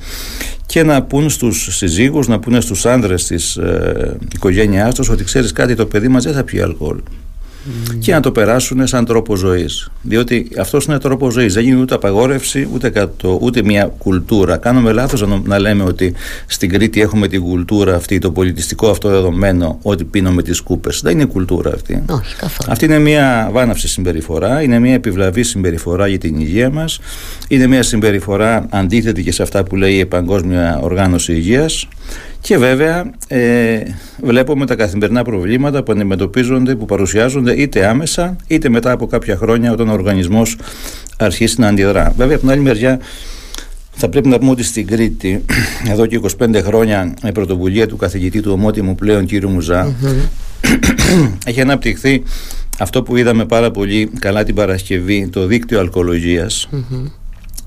και 0.67 0.83
να 0.83 1.03
πούν 1.03 1.31
στους 1.31 1.77
συζύγους, 1.77 2.29
να 2.29 2.39
πούνε 2.39 2.61
στους 2.61 2.87
άνδρες 2.87 3.27
της 3.27 3.57
ε, 3.57 4.17
οικογένειάς 4.35 4.95
τους 4.95 5.09
ότι 5.09 5.25
ξέρεις 5.25 5.53
κάτι 5.53 5.75
το 5.75 5.87
παιδί 5.87 6.09
μας 6.09 6.25
δεν 6.25 6.33
θα 6.33 6.45
πιει 6.45 6.61
αλκοόλ 6.61 6.99
και 7.99 8.13
να 8.13 8.21
το 8.21 8.33
περάσουν 8.33 8.87
σαν 8.87 9.05
τρόπο 9.05 9.37
ζωής. 9.37 9.91
Διότι 10.03 10.49
αυτός 10.59 10.85
είναι 10.85 10.99
τρόπο 10.99 11.31
ζωής. 11.31 11.55
Δεν 11.55 11.65
γίνει 11.65 11.81
ούτε 11.81 11.95
απαγόρευση, 11.95 12.69
ούτε, 12.73 12.91
κατώ, 12.91 13.39
ούτε 13.43 13.63
μια 13.63 13.95
κουλτούρα. 13.99 14.57
Κάνουμε 14.57 14.93
λάθος 14.93 15.21
να, 15.21 15.41
να 15.45 15.59
λέμε 15.59 15.83
ότι 15.83 16.15
στην 16.47 16.69
Κρήτη 16.69 17.01
έχουμε 17.01 17.29
την 17.29 17.43
κουλτούρα 17.43 17.95
αυτή, 17.95 18.19
το 18.19 18.31
πολιτιστικό 18.31 18.91
αυτό 18.91 19.09
δεδομένο, 19.09 19.79
ότι 19.83 20.05
πίνουμε 20.05 20.43
τις 20.43 20.61
κούπες. 20.61 21.01
Δεν 21.03 21.13
είναι 21.13 21.25
κουλτούρα 21.25 21.71
αυτή. 21.75 22.03
Όχι, 22.11 22.37
καθόλου. 22.37 22.73
Αυτή 22.73 22.85
είναι 22.85 22.99
μια 22.99 23.49
βάναυση 23.53 23.89
συμπεριφορά, 23.89 24.63
είναι 24.63 24.79
μια 24.79 24.95
επιβλαβή 24.95 25.43
συμπεριφορά 25.43 26.07
για 26.07 26.19
την 26.19 26.41
υγεία 26.41 26.71
μας. 26.71 27.01
Είναι 27.49 27.67
μια 27.67 27.83
συμπεριφορά 27.83 28.67
αντίθετη 28.71 29.23
και 29.23 29.33
σε 29.33 29.43
αυτά 29.43 29.63
που 29.65 29.77
λέει 29.77 29.95
η 29.95 30.07
Παγκόσμια 30.07 30.79
Οργάνωση 30.83 31.33
Υγείας. 31.33 31.89
Και 32.43 32.59
βέβαια 32.59 33.11
ε, 33.29 33.81
βλέπουμε 34.23 34.67
τα 34.67 34.75
καθημερινά 34.75 35.23
προβλήματα 35.23 35.83
που 35.83 35.93
αντιμετωπίζονται, 35.93 36.75
που 36.75 36.85
παρουσιάζονται 36.85 37.53
είτε 37.53 37.87
άμεσα 37.87 38.37
είτε 38.47 38.69
μετά 38.69 38.91
από 38.91 39.07
κάποια 39.07 39.37
χρόνια 39.37 39.73
όταν 39.73 39.89
ο 39.89 39.93
οργανισμός 39.93 40.57
αρχίσει 41.19 41.61
να 41.61 41.69
αντιδρά. 41.69 42.13
Βέβαια 42.17 42.35
από 42.35 42.45
την 42.45 42.51
άλλη 42.51 42.61
μεριά 42.61 43.01
θα 43.91 44.09
πρέπει 44.09 44.29
να 44.29 44.39
πούμε 44.39 44.51
ότι 44.51 44.63
στην 44.63 44.87
Κρήτη 44.87 45.45
εδώ 45.93 46.07
και 46.07 46.21
25 46.39 46.61
χρόνια 46.65 47.15
με 47.23 47.33
πρωτοβουλία 47.33 47.87
του 47.87 47.97
καθηγητή 47.97 48.41
του 48.41 48.53
ομότιμου 48.53 48.95
πλέον 48.95 49.27
κύριου 49.27 49.49
Μουζά 49.49 49.95
έχει 51.47 51.61
αναπτυχθεί 51.61 52.23
αυτό 52.79 53.03
που 53.03 53.17
είδαμε 53.17 53.45
πάρα 53.45 53.71
πολύ 53.71 54.11
καλά 54.19 54.45
την 54.45 54.55
Παρασκευή, 54.55 55.29
το 55.29 55.47
δίκτυο 55.47 55.81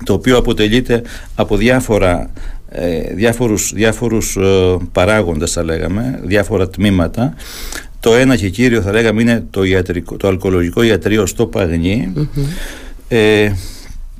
το 0.04 0.12
οποίο 0.12 0.36
αποτελείται 0.36 1.02
από 1.34 1.56
διάφορα 1.56 2.30
ε, 2.68 3.14
διάφορους, 3.14 3.72
διάφορους 3.74 4.36
ε, 4.36 4.76
παράγοντες 4.92 5.52
θα 5.52 5.64
λέγαμε, 5.64 6.20
διάφορα 6.24 6.68
τμήματα. 6.68 7.34
Το 8.00 8.14
ένα 8.14 8.36
και 8.36 8.48
κύριο 8.48 8.82
θα 8.82 8.92
λέγαμε 8.92 9.22
είναι 9.22 9.46
το, 9.50 9.64
ιατρικό, 9.64 10.16
το 10.16 10.28
αλκοολογικό 10.28 10.82
ιατρείο 10.82 11.26
στο 11.26 11.46
παγνι 11.46 12.12
ε, 13.08 13.50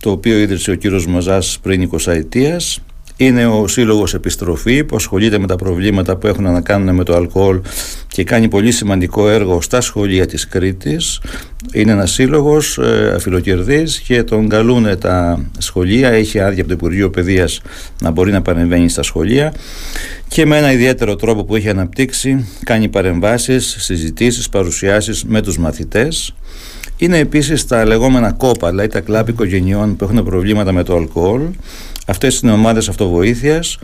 το 0.01 0.11
οποίο 0.11 0.39
ίδρυσε 0.39 0.71
ο 0.71 0.75
κύριος 0.75 1.07
Μαζάς 1.07 1.59
πριν 1.63 1.91
20 1.93 2.13
ετίας 2.13 2.81
είναι 3.17 3.47
ο 3.47 3.67
Σύλλογος 3.67 4.15
Επιστροφή 4.15 4.85
που 4.85 4.97
ασχολείται 4.97 5.39
με 5.39 5.47
τα 5.47 5.57
προβλήματα 5.57 6.17
που 6.17 6.27
έχουν 6.27 6.45
να 6.45 6.61
κάνουν 6.61 6.95
με 6.95 7.05
το 7.05 7.15
αλκοόλ 7.15 7.61
και 8.09 8.25
κάνει 8.25 8.49
πολύ 8.49 8.73
σημαντικό 8.73 9.29
έργο 9.29 9.61
στα 9.61 9.81
σχολεία 9.81 10.27
της 10.27 10.49
Κρήτης. 10.49 11.21
Είναι 11.73 11.93
ένας 11.93 12.13
σύλλογος 12.13 12.79
ε, 12.79 13.13
αφιλοκερδής 13.15 13.99
και 13.99 14.23
τον 14.23 14.49
καλούν 14.49 14.99
τα 14.99 15.45
σχολεία, 15.59 16.11
έχει 16.11 16.41
άδεια 16.41 16.61
από 16.61 16.69
το 16.69 16.75
Υπουργείο 16.75 17.11
Παιδείας 17.11 17.61
να 18.01 18.11
μπορεί 18.11 18.33
να 18.33 18.43
παρεμβαίνει 18.43 18.89
στα 18.89 19.03
σχολεία 19.03 19.55
και 20.29 20.47
με 20.47 20.59
ένα 20.59 20.73
ιδιαίτερο 20.73 21.17
τρόπο 21.17 21.45
που 21.45 21.57
έχει 21.57 21.69
αναπτύξει 21.69 22.49
κάνει 22.65 22.89
παρεμβάσεις, 22.89 23.77
συζητήσεις, 23.79 24.49
παρουσιάσεις 24.49 25.25
με 25.25 25.43
τους 25.43 25.59
μαθητές. 25.59 26.35
Είναι 26.97 27.19
επίσης 27.19 27.67
τα 27.67 27.85
λεγόμενα 27.85 28.33
κόπα, 28.33 28.69
δηλαδή 28.71 28.89
τα 28.89 29.01
κλάπ 29.01 29.29
οικογενειών 29.29 29.97
που 29.97 30.05
έχουν 30.05 30.25
προβλήματα 30.25 30.73
με 30.73 30.83
το 30.83 30.97
αλκοόλ 30.97 31.43
Αυτές 32.07 32.39
είναι 32.39 32.53
ομάδες 32.53 32.89
αυτοβοήθειας 32.89 33.79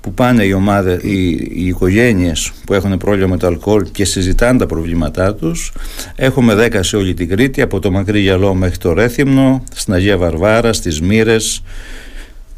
που 0.00 0.12
πάνε 0.14 0.44
οι, 0.44 0.52
ομάδες, 0.52 1.02
οι, 1.02 1.30
οι 1.30 1.66
οικογένειες 1.66 2.52
που 2.66 2.74
έχουν 2.74 2.96
πρόβλημα 2.96 3.26
με 3.26 3.36
το 3.36 3.46
αλκοόλ 3.46 3.86
και 3.92 4.04
συζητάνε 4.04 4.58
τα 4.58 4.66
προβλήματά 4.66 5.34
τους. 5.34 5.72
Έχουμε 6.16 6.54
10 6.54 6.78
σε 6.80 6.96
όλη 6.96 7.14
την 7.14 7.28
Κρήτη, 7.28 7.62
από 7.62 7.78
το 7.78 7.90
Μακρύ 7.90 8.20
Γυαλό 8.20 8.54
μέχρι 8.54 8.76
το 8.76 8.92
Ρέθυμνο, 8.92 9.64
στην 9.74 9.94
Αγία 9.94 10.16
Βαρβάρα, 10.16 10.72
στις 10.72 11.00
Μύρες, 11.00 11.62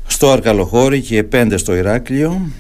στο 0.07 0.31
Αρκαλοχώρι 0.31 1.01
και 1.01 1.25
5 1.33 1.53
στο 1.57 1.75
Ηράκλειο. 1.75 2.51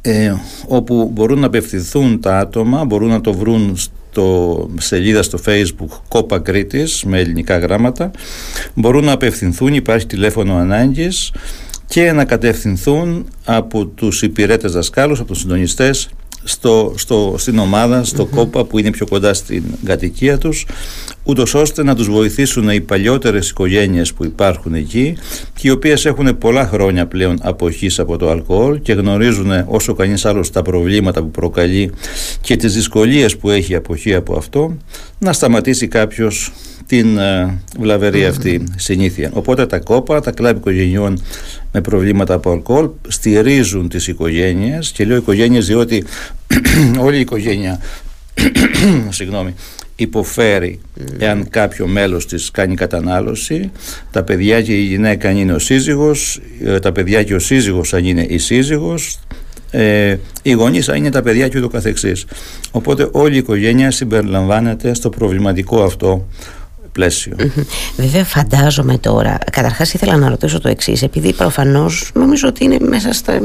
Ε, 0.00 0.34
όπου 0.66 1.10
μπορούν 1.14 1.38
να 1.38 1.46
απευθυνθούν 1.46 2.20
τα 2.20 2.38
άτομα, 2.38 2.84
μπορούν 2.84 3.08
να 3.08 3.20
το 3.20 3.32
βρουν 3.32 3.76
στο 4.18 4.70
σελίδα 4.78 5.22
στο 5.22 5.38
facebook 5.46 6.00
Κόπα 6.08 6.38
Κρήτης 6.38 7.04
με 7.04 7.18
ελληνικά 7.18 7.58
γράμματα. 7.58 8.10
Μπορούν 8.74 9.04
να 9.04 9.12
απευθυνθούν, 9.12 9.74
υπάρχει 9.74 10.06
τηλέφωνο 10.06 10.54
ανάγκης 10.54 11.32
και 11.86 12.12
να 12.12 12.24
κατευθυνθούν 12.24 13.28
από 13.44 13.86
τους 13.86 14.22
υπηρέτες 14.22 14.72
δασκάλους, 14.72 15.18
από 15.18 15.28
τους 15.28 15.38
συντονιστές 15.40 16.08
στο, 16.44 16.94
στο, 16.96 17.34
στην 17.38 17.58
ομάδα, 17.58 18.04
στο 18.04 18.26
κόπα 18.26 18.64
που 18.64 18.78
είναι 18.78 18.90
πιο 18.90 19.06
κοντά 19.06 19.34
στην 19.34 19.62
κατοικία 19.84 20.38
τους 20.38 20.66
ούτως 21.24 21.54
ώστε 21.54 21.82
να 21.82 21.94
τους 21.94 22.10
βοηθήσουν 22.10 22.68
οι 22.68 22.80
παλιότερες 22.80 23.50
οικογένειες 23.50 24.12
που 24.12 24.24
υπάρχουν 24.24 24.74
εκεί 24.74 25.16
και 25.54 25.68
οι 25.68 25.70
οποίες 25.70 26.04
έχουν 26.04 26.38
πολλά 26.38 26.66
χρόνια 26.66 27.06
πλέον 27.06 27.38
αποχής 27.42 27.98
από 27.98 28.16
το 28.16 28.30
αλκοόλ 28.30 28.80
και 28.82 28.92
γνωρίζουν 28.92 29.50
όσο 29.66 29.94
κανείς 29.94 30.24
άλλος 30.24 30.50
τα 30.50 30.62
προβλήματα 30.62 31.20
που 31.20 31.30
προκαλεί 31.30 31.92
και 32.40 32.56
τις 32.56 32.74
δυσκολίες 32.74 33.36
που 33.36 33.50
έχει 33.50 33.72
η 33.72 33.74
αποχή 33.74 34.14
από 34.14 34.36
αυτό 34.36 34.76
να 35.18 35.32
σταματήσει 35.32 35.88
κάποιος 35.88 36.52
την 36.88 37.18
ε, 37.18 37.58
βλαβερή 37.78 38.24
αυτή 38.24 38.64
συνήθεια. 38.76 39.30
Οπότε 39.32 39.66
τα 39.66 39.78
κόπα, 39.78 40.20
τα 40.20 40.30
κλαμπ 40.30 40.56
οικογενειών 40.56 41.22
με 41.72 41.80
προβλήματα 41.80 42.34
από 42.34 42.50
αλκοόλ 42.50 42.88
στηρίζουν 43.08 43.88
τις 43.88 44.06
οικογένειες 44.06 44.90
και 44.90 45.04
λέω 45.04 45.16
οικογένειες 45.16 45.66
διότι 45.66 46.04
όλη 47.06 47.16
η 47.16 47.20
οικογένεια 47.20 47.80
συγγνώμη, 49.08 49.54
υποφέρει 49.96 50.80
εάν 51.18 51.48
κάποιο 51.50 51.86
μέλος 51.86 52.26
της 52.26 52.50
κάνει 52.50 52.74
κατανάλωση. 52.74 53.70
Τα 54.10 54.22
παιδιά 54.22 54.62
και 54.62 54.72
η 54.72 54.82
γυναίκα 54.82 55.28
αν 55.28 55.36
είναι 55.36 55.52
ο 55.52 55.58
σύζυγος 55.58 56.40
ε, 56.64 56.78
τα 56.78 56.92
παιδιά 56.92 57.22
και 57.22 57.34
ο 57.34 57.38
σύζυγος 57.38 57.94
αν 57.94 58.04
είναι 58.04 58.26
η 58.28 58.38
σύζυγος 58.38 59.18
ε, 59.70 60.16
οι 60.42 60.52
γονείς 60.52 60.88
αν 60.88 60.96
είναι 60.96 61.10
τα 61.10 61.22
παιδιά 61.22 61.48
και 61.48 61.58
ούτω 61.58 61.68
καθεξής. 61.68 62.26
Οπότε 62.70 63.08
όλη 63.12 63.34
η 63.34 63.38
οικογένεια 63.38 63.90
συμπεριλαμβάνεται 63.90 64.94
στο 64.94 65.08
προβληματικό 65.08 65.82
αυτό 65.82 66.26
πλαίσιο. 66.98 67.36
Βέβαια, 67.96 68.24
φαντάζομαι 68.24 68.98
τώρα. 68.98 69.38
Καταρχάς, 69.52 69.92
ήθελα 69.94 70.16
να 70.16 70.28
ρωτήσω 70.28 70.60
το 70.60 70.68
εξής, 70.68 71.02
επειδή 71.02 71.32
προφανώς 71.32 72.10
νομίζω 72.14 72.48
ότι 72.48 72.64
είναι 72.64 72.76
μέσα 72.80 73.12
στα 73.12 73.40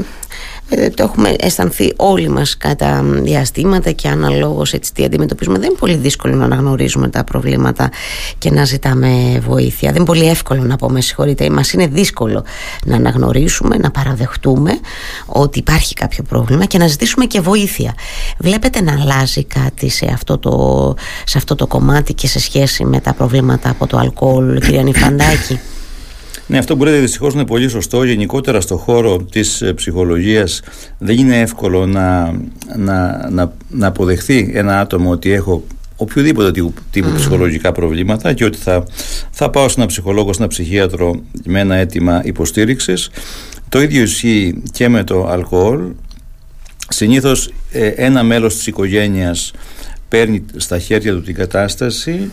ε, 0.69 0.89
το 0.89 1.03
έχουμε 1.03 1.35
αισθανθεί 1.39 1.93
όλοι 1.95 2.29
μας 2.29 2.57
κατά 2.57 3.03
διαστήματα 3.03 3.91
και 3.91 4.07
αναλόγως 4.07 4.73
έτσι 4.73 4.93
τι 4.93 5.03
αντιμετωπίζουμε. 5.03 5.57
Δεν 5.57 5.69
είναι 5.69 5.77
πολύ 5.79 5.95
δύσκολο 5.95 6.35
να 6.35 6.45
αναγνωρίζουμε 6.45 7.09
τα 7.09 7.23
προβλήματα 7.23 7.89
και 8.37 8.51
να 8.51 8.65
ζητάμε 8.65 9.41
βοήθεια. 9.45 9.87
Δεν 9.87 9.95
είναι 9.95 10.05
πολύ 10.05 10.27
εύκολο 10.27 10.63
να 10.63 10.75
πω 10.75 10.89
με 10.89 11.01
συγχωρείτε 11.01 11.49
μας 11.49 11.71
είναι 11.73 11.87
δύσκολο 11.87 12.43
να 12.85 12.95
αναγνωρίσουμε 12.95 13.77
να 13.77 13.91
παραδεχτούμε 13.91 14.71
ότι 15.25 15.59
υπάρχει 15.59 15.93
κάποιο 15.93 16.23
πρόβλημα 16.23 16.65
και 16.65 16.77
να 16.77 16.87
ζητήσουμε 16.87 17.25
και 17.25 17.41
βοήθεια. 17.41 17.93
Βλέπετε 18.37 18.81
να 18.81 18.91
αλλάζει 19.01 19.43
κάτι 19.43 19.89
σε 19.89 20.09
αυτό 20.13 20.37
το, 20.37 20.95
σε 21.25 21.37
αυτό 21.37 21.55
το 21.55 21.67
κομμάτι 21.67 22.13
και 22.13 22.27
σε 22.27 22.39
σχέση 22.39 22.85
με 22.85 22.99
τα 22.99 23.13
προβλήματα 23.13 23.69
από 23.69 23.87
το 23.87 23.97
αλκοόλ 23.97 24.59
κυρία 24.59 24.83
Νιφαντάκη; 24.83 25.59
Ναι, 26.47 26.57
αυτό 26.57 26.77
που 26.77 26.83
λέτε 26.83 26.99
δυστυχώς 26.99 27.33
είναι 27.33 27.45
πολύ 27.45 27.69
σωστό. 27.69 28.03
Γενικότερα 28.03 28.61
στο 28.61 28.77
χώρο 28.77 29.17
της 29.17 29.61
ε, 29.61 29.73
ψυχολογίας 29.73 30.61
δεν 30.97 31.17
είναι 31.17 31.39
εύκολο 31.39 31.85
να, 31.85 32.31
να, 32.77 33.29
να, 33.29 33.53
να 33.69 33.87
αποδεχθεί 33.87 34.51
ένα 34.53 34.79
άτομο 34.79 35.09
ότι 35.09 35.31
έχω 35.31 35.63
οποιοδήποτε 35.95 36.51
τύπου, 36.51 36.73
τύπου 36.91 37.11
ψυχολογικά 37.15 37.71
προβλήματα 37.71 38.33
και 38.33 38.45
ότι 38.45 38.57
θα, 38.57 38.83
θα 39.31 39.49
πάω 39.49 39.69
σε 39.69 39.75
ένα 39.77 39.87
ψυχολόγο, 39.87 40.33
σε 40.33 40.39
ένα 40.39 40.49
ψυχίατρο 40.49 41.21
με 41.45 41.59
ένα 41.59 41.75
αίτημα 41.75 42.21
υποστήριξης. 42.23 43.09
Το 43.69 43.81
ίδιο 43.81 44.01
ισχύει 44.01 44.63
και 44.71 44.89
με 44.89 45.03
το 45.03 45.27
αλκοόλ. 45.27 45.81
Συνήθως 46.89 47.53
ε, 47.71 47.87
ένα 47.87 48.23
μέλος 48.23 48.55
της 48.55 48.67
οικογένειας 48.67 49.51
παίρνει 50.07 50.45
στα 50.55 50.79
χέρια 50.79 51.13
του 51.13 51.21
την 51.21 51.35
κατάσταση 51.35 52.31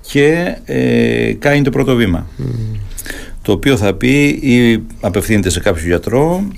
και 0.00 0.56
ε, 0.64 1.32
κάνει 1.38 1.62
το 1.62 1.70
πρώτο 1.70 1.94
βήμα 1.94 2.26
το 3.42 3.52
οποίο 3.52 3.76
θα 3.76 3.94
πει 3.94 4.26
ή 4.28 4.82
απευθύνεται 5.00 5.50
σε 5.50 5.60
κάποιο 5.60 5.86
γιατρό 5.86 6.48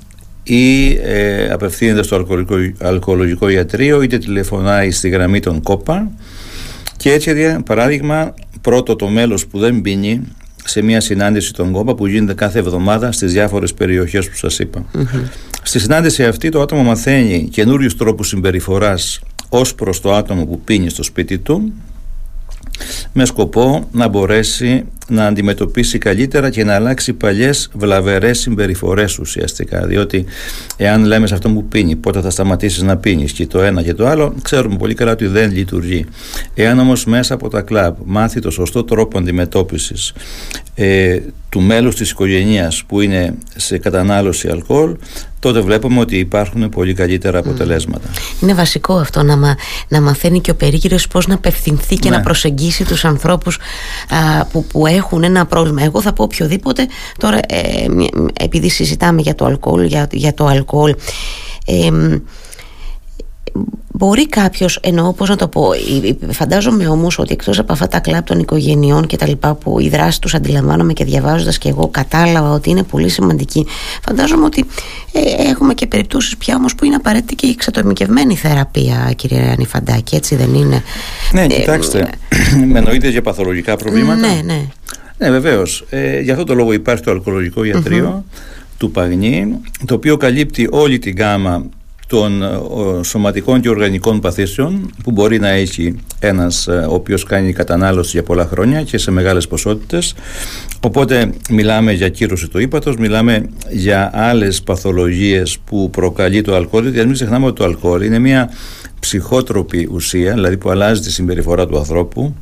ή 0.43 0.91
ε, 0.91 1.51
απευθύνεται 1.51 2.03
στο 2.03 2.17
αλκοολογικό, 2.17 2.87
αλκοολογικό 2.87 3.49
ιατρείο 3.49 4.03
είτε 4.03 4.19
τηλεφωνάει 4.19 4.91
στη 4.91 5.09
γραμμή 5.09 5.41
των 5.41 5.63
κόπα 5.63 6.11
και 6.97 7.13
έτσι 7.13 7.57
παράδειγμα 7.65 8.35
πρώτο 8.61 8.97
το 8.97 9.09
μέλος 9.09 9.47
που 9.47 9.59
δεν 9.59 9.81
πίνει 9.81 10.23
σε 10.65 10.83
μια 10.83 11.01
συνάντηση 11.01 11.53
των 11.53 11.73
κόπα 11.73 11.95
που 11.95 12.07
γίνεται 12.07 12.35
κάθε 12.35 12.59
εβδομάδα 12.59 13.13
στις 13.13 13.33
διάφορες 13.33 13.75
περιοχές 13.75 14.29
που 14.29 14.37
σας 14.37 14.59
είπα. 14.59 14.85
Στη 15.63 15.79
συνάντηση 15.79 16.25
αυτή 16.25 16.49
το 16.49 16.61
άτομο 16.61 16.83
μαθαίνει 16.83 17.49
καινούριους 17.53 17.97
τρόπους 17.97 18.29
συμπεριφοράς 18.29 19.21
ως 19.49 19.75
προς 19.75 20.01
το 20.01 20.15
άτομο 20.15 20.47
που 20.47 20.61
πίνει 20.61 20.89
στο 20.89 21.03
σπίτι 21.03 21.39
του 21.39 21.73
με 23.13 23.25
σκοπό 23.25 23.89
να 23.93 24.09
μπορέσει 24.09 24.85
να 25.09 25.27
αντιμετωπίσει 25.27 25.99
καλύτερα 25.99 26.51
και 26.51 26.65
να 26.65 26.75
αλλάξει 26.75 27.13
παλιές 27.13 27.71
βλαβερές 27.73 28.39
συμπεριφορές 28.39 29.19
ουσιαστικά 29.19 29.87
διότι 29.87 30.25
εάν 30.77 31.05
λέμε 31.05 31.27
σε 31.27 31.35
αυτό 31.35 31.51
που 31.51 31.65
πίνει 31.65 31.97
πότε 31.97 32.21
θα 32.21 32.31
σταματήσεις 32.31 32.83
να 32.83 32.97
πίνεις 32.97 33.33
και 33.33 33.47
το 33.47 33.63
ένα 33.63 33.83
και 33.83 33.95
το 33.95 34.07
άλλο 34.07 34.35
ξέρουμε 34.43 34.77
πολύ 34.77 34.95
καλά 34.95 35.13
ότι 35.13 35.27
δεν 35.27 35.53
λειτουργεί 35.53 36.07
εάν 36.55 36.79
όμως 36.79 37.05
μέσα 37.05 37.35
από 37.35 37.49
τα 37.49 37.61
κλαμπ 37.61 37.97
μάθει 38.05 38.41
το 38.41 38.51
σωστό 38.51 38.85
τρόπο 38.85 39.19
αντιμετώπισης 39.19 40.13
ε, 40.75 41.19
του 41.49 41.61
μέλους 41.61 41.97
της 41.97 42.11
οικογένειας 42.11 42.85
που 42.87 43.01
είναι 43.01 43.35
σε 43.57 43.79
κατανάλωση 43.79 44.49
αλκοόλ 44.49 44.97
τότε 45.45 45.61
βλέπουμε 45.61 46.01
ότι 46.01 46.19
υπάρχουν 46.19 46.69
πολύ 46.69 46.95
καλύτερα 46.95 47.39
αποτελέσματα. 47.39 48.09
Είναι 48.41 48.55
βασικό 48.55 48.95
αυτό 48.95 49.23
να, 49.23 49.37
μα, 49.37 49.57
να 49.89 50.01
μαθαίνει 50.01 50.41
και 50.41 50.51
ο 50.51 50.55
περίγυρος 50.55 51.09
πώς 51.09 51.27
να 51.27 51.35
απευθυνθεί 51.35 51.97
και 51.97 52.11
να 52.11 52.17
ναι. 52.17 52.23
προσεγγίσει 52.23 52.85
τους 52.85 53.05
ανθρώπους 53.05 53.59
α, 54.09 54.45
που, 54.45 54.65
που 54.65 54.87
έχουν 54.95 55.25
ένα 55.25 55.47
πρόβλημα. 55.47 55.83
Εγώ 55.83 56.01
θα 56.01 56.13
πω 56.13 56.23
οποιοδήποτε, 56.23 56.87
τώρα 57.19 57.39
ε, 57.49 57.87
επειδή 58.41 58.69
συζητάμε 58.69 59.21
για 59.21 59.35
το 59.35 59.45
αλκοόλ, 59.45 59.85
για, 59.85 60.09
για 60.11 60.35
το 60.35 60.47
αλκοόλ, 60.47 60.95
ε, 61.67 61.91
Μπορεί 63.97 64.29
κάποιος, 64.29 64.79
εννοώ 64.83 65.13
πώς 65.13 65.29
να 65.29 65.37
το 65.37 65.49
πω, 65.49 65.71
φαντάζομαι 66.31 66.89
όμως 66.89 67.19
ότι 67.19 67.33
εκτός 67.33 67.59
από 67.59 67.73
αυτά 67.73 67.89
τα 67.89 68.01
κλαπ 68.01 68.27
των 68.27 68.39
οικογενειών 68.39 69.07
και 69.07 69.17
τα 69.17 69.27
λοιπά 69.29 69.55
που 69.55 69.81
η 69.81 69.89
δράση 69.89 70.21
τους 70.21 70.35
αντιλαμβάνομαι 70.35 70.93
και 70.93 71.05
διαβάζοντας 71.05 71.59
και 71.59 71.69
εγώ 71.69 71.89
κατάλαβα 71.89 72.51
ότι 72.51 72.71
είναι 72.71 72.83
πολύ 72.83 73.09
σημαντική, 73.09 73.67
φαντάζομαι 74.03 74.45
ότι 74.45 74.65
ε, 75.13 75.49
έχουμε 75.51 75.75
και 75.75 75.87
περιπτώσεις 75.87 76.37
πια 76.37 76.57
όμως 76.57 76.75
που 76.75 76.85
είναι 76.85 76.95
απαραίτητη 76.95 77.35
και 77.35 77.47
η 77.47 77.51
εξατομικευμένη 77.51 78.37
θεραπεία, 78.37 79.13
κύριε 79.17 79.51
Ανιφαντάκη, 79.51 80.15
έτσι 80.15 80.37
δεν 80.37 80.55
είναι; 80.55 80.83
Ναι, 81.33 81.43
ε, 81.43 81.47
κοιτάξτε, 81.47 82.09
με 82.71 82.79
εννοείται 82.79 83.09
για 83.09 83.23
παθολογικά 83.23 83.77
προβλήματα. 83.77 84.21
Ναι, 84.21 84.41
ναι. 84.45 84.67
Ναι, 85.19 85.31
βεβαίως. 85.31 85.85
Ε, 85.91 86.21
για 86.21 86.33
αυτό 86.33 86.45
το 86.45 86.55
λόγο 86.55 86.73
υπάρχει 86.73 87.03
το 87.03 87.11
αλκοολογικό 87.11 87.63
του 88.79 88.91
Παγνή, 88.91 89.61
το 89.85 89.95
οποίο 89.95 90.17
καλύπτει 90.17 90.69
όλη 90.71 90.99
την 90.99 91.17
γάμα 91.17 91.65
των 92.15 92.43
σωματικών 93.05 93.61
και 93.61 93.69
οργανικών 93.69 94.21
παθήσεων 94.21 94.91
που 95.03 95.11
μπορεί 95.11 95.39
να 95.39 95.49
έχει 95.49 95.97
ένας 96.19 96.67
ο 96.67 96.95
οποίος 96.95 97.25
κάνει 97.25 97.53
κατανάλωση 97.53 98.11
για 98.13 98.23
πολλά 98.23 98.47
χρόνια 98.47 98.83
και 98.83 98.99
σε 98.99 99.11
μεγάλες 99.11 99.49
ποσότητες. 99.49 100.15
Οπότε 100.81 101.31
μιλάμε 101.51 101.93
για 101.93 102.09
κύρωση 102.09 102.49
του 102.49 102.59
ύπατος 102.59 102.97
μιλάμε 102.97 103.49
για 103.71 104.11
άλλες 104.15 104.63
παθολογίες 104.63 105.59
που 105.59 105.91
προκαλεί 105.91 106.43
το 106.43 106.55
αλκοόλ 106.55 106.83
γιατί 106.83 107.05
μην 107.07 107.15
ξεχνάμε 107.15 107.47
ότι 107.47 107.57
το 107.57 107.65
αλκοόλ 107.65 108.03
είναι 108.03 108.19
μια 108.19 108.51
ψυχότροπη 109.01 109.89
ουσία 109.93 110.33
δηλαδή 110.33 110.57
που 110.57 110.71
αλλάζει 110.71 111.01
τη 111.01 111.13
συμπεριφορά 111.13 111.67
του 111.67 111.79
ανθρώπου. 111.79 112.35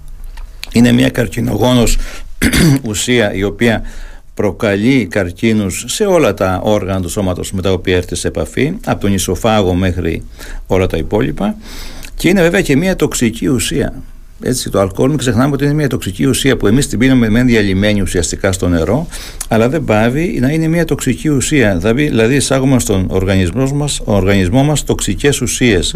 Είναι 0.73 0.93
μια 0.93 1.09
καρκινογόνος 1.09 1.97
ουσία 2.89 3.35
η 3.35 3.43
οποία 3.43 3.83
προκαλεί 4.35 5.07
καρκίνους 5.07 5.85
σε 5.87 6.05
όλα 6.05 6.35
τα 6.35 6.61
όργανα 6.63 7.01
του 7.01 7.09
σώματος 7.09 7.53
με 7.53 7.63
τα 7.63 7.73
οποία 7.73 7.97
έρθει 7.97 8.15
σε 8.15 8.29
επαφή 8.29 8.73
από 8.85 9.01
τον 9.01 9.13
ισοφάγο 9.13 9.75
μέχρι 9.75 10.23
όλα 10.67 10.87
τα 10.87 10.97
υπόλοιπα. 10.97 11.57
Και 12.15 12.29
είναι 12.29 12.43
βέβαια 12.43 12.61
και 12.61 12.77
μια 12.77 12.97
τοξική 12.97 13.47
ουσία. 13.47 13.95
Έτσι, 14.45 14.71
το 14.71 14.81
αλκοόλ 14.81 15.09
μην 15.09 15.19
ξεχνάμε 15.19 15.53
ότι 15.55 15.65
είναι 15.65 15.73
μια 15.73 15.89
τοξική 15.89 16.25
ουσία 16.27 16.57
που 16.57 16.67
εμείς 16.67 16.89
την 16.89 16.99
πίνουμε 16.99 17.29
με 17.29 17.43
διαλυμένη 17.43 18.01
ουσιαστικά 18.01 18.53
στο 18.53 18.69
νερό 18.69 19.07
αλλά 19.49 19.69
δεν 19.69 19.85
πάβει 19.85 20.39
να 20.41 20.51
είναι 20.51 20.69
μια 20.69 20.85
τοξική 20.85 21.29
ουσία. 21.29 21.77
Δηλαδή, 21.77 22.09
δηλαδή 22.09 22.35
εισάγουμε 22.35 22.79
στον 22.79 23.07
οργανισμό 23.09 23.71
μας, 23.73 24.01
οργανισμός 24.05 24.67
μας 24.67 24.85
τοξικές 24.85 25.41
ουσίες 25.41 25.95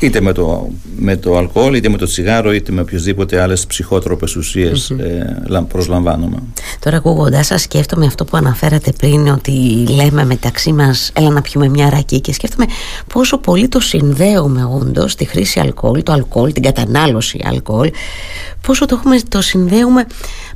είτε 0.00 0.20
με 0.20 0.32
το, 0.32 0.68
με 0.96 1.16
το 1.16 1.36
αλκοόλ, 1.36 1.74
είτε 1.74 1.88
με 1.88 1.96
το 1.96 2.06
τσιγάρο, 2.06 2.52
είτε 2.52 2.72
με 2.72 2.80
οποιασδήποτε 2.80 3.40
άλλες 3.40 3.66
ψυχότροπες 3.66 4.36
ουσίες 4.36 4.92
mm-hmm. 4.92 5.66
προσλαμβάνουμε. 5.68 6.36
Τώρα 6.78 6.96
ακούγοντά 6.96 7.42
σας 7.42 7.62
σκέφτομαι 7.62 8.06
αυτό 8.06 8.24
που 8.24 8.36
αναφέρατε 8.36 8.92
πριν 8.98 9.28
ότι 9.28 9.52
λέμε 9.88 10.24
μεταξύ 10.24 10.72
μας 10.72 11.10
έλα 11.14 11.30
να 11.30 11.40
πιούμε 11.40 11.68
μια 11.68 11.90
ρακή 11.90 12.20
και 12.20 12.32
σκέφτομαι 12.32 12.66
πόσο 13.12 13.38
πολύ 13.38 13.68
το 13.68 13.80
συνδέουμε 13.80 14.64
όντως 14.64 15.14
τη 15.14 15.24
χρήση 15.24 15.60
αλκοόλ, 15.60 16.02
το 16.02 16.12
αλκοόλ, 16.12 16.52
την 16.52 16.62
κατανάλωση 16.62 17.40
αλκοόλ 17.44 17.90
πόσο 18.66 18.86
το, 18.86 18.94
έχουμε, 18.98 19.20
το 19.28 19.40
συνδέουμε 19.40 20.06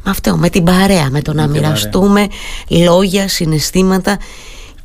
με 0.04 0.10
αυτό, 0.10 0.36
με 0.36 0.48
την 0.48 0.64
παρέα, 0.64 1.10
με 1.10 1.22
το 1.22 1.32
να 1.32 1.46
μοιραστούμε 1.46 2.26
λόγια, 2.68 3.28
συναισθήματα 3.28 4.18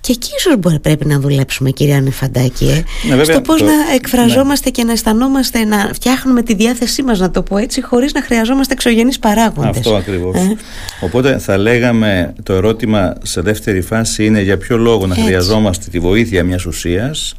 και 0.05 0.11
εκεί 0.11 0.29
ίσως 0.37 0.79
πρέπει 0.81 1.05
να 1.05 1.19
δουλέψουμε, 1.19 1.69
κυρία 1.69 1.97
Ανεφαντάκη, 1.97 2.85
ε. 3.09 3.15
ναι, 3.15 3.23
στο 3.23 3.41
πώς 3.41 3.61
να 3.61 3.71
εκφραζόμαστε 3.95 4.69
ναι. 4.69 4.71
και 4.71 4.83
να 4.83 4.91
αισθανόμαστε, 4.91 5.63
να 5.63 5.89
φτιάχνουμε 5.93 6.41
τη 6.41 6.53
διάθεσή 6.53 7.03
μας, 7.03 7.19
να 7.19 7.31
το 7.31 7.41
πω 7.41 7.57
έτσι, 7.57 7.81
χωρίς 7.81 8.13
να 8.13 8.21
χρειαζόμαστε 8.21 8.73
εξωγενείς 8.73 9.19
παράγοντες. 9.19 9.77
Αυτό 9.77 9.95
ακριβώς. 9.95 10.35
Ε; 10.35 10.55
Οπότε 11.01 11.37
θα 11.37 11.57
λέγαμε 11.57 12.33
το 12.43 12.53
ερώτημα 12.53 13.15
σε 13.23 13.41
δεύτερη 13.41 13.81
φάση 13.81 14.25
είναι 14.25 14.41
για 14.41 14.57
ποιο 14.57 14.77
λόγο 14.77 15.07
να 15.07 15.15
χρειαζόμαστε 15.15 15.85
τη 15.91 15.99
βοήθεια 15.99 16.43
μιας 16.43 16.65
ουσίας 16.65 17.35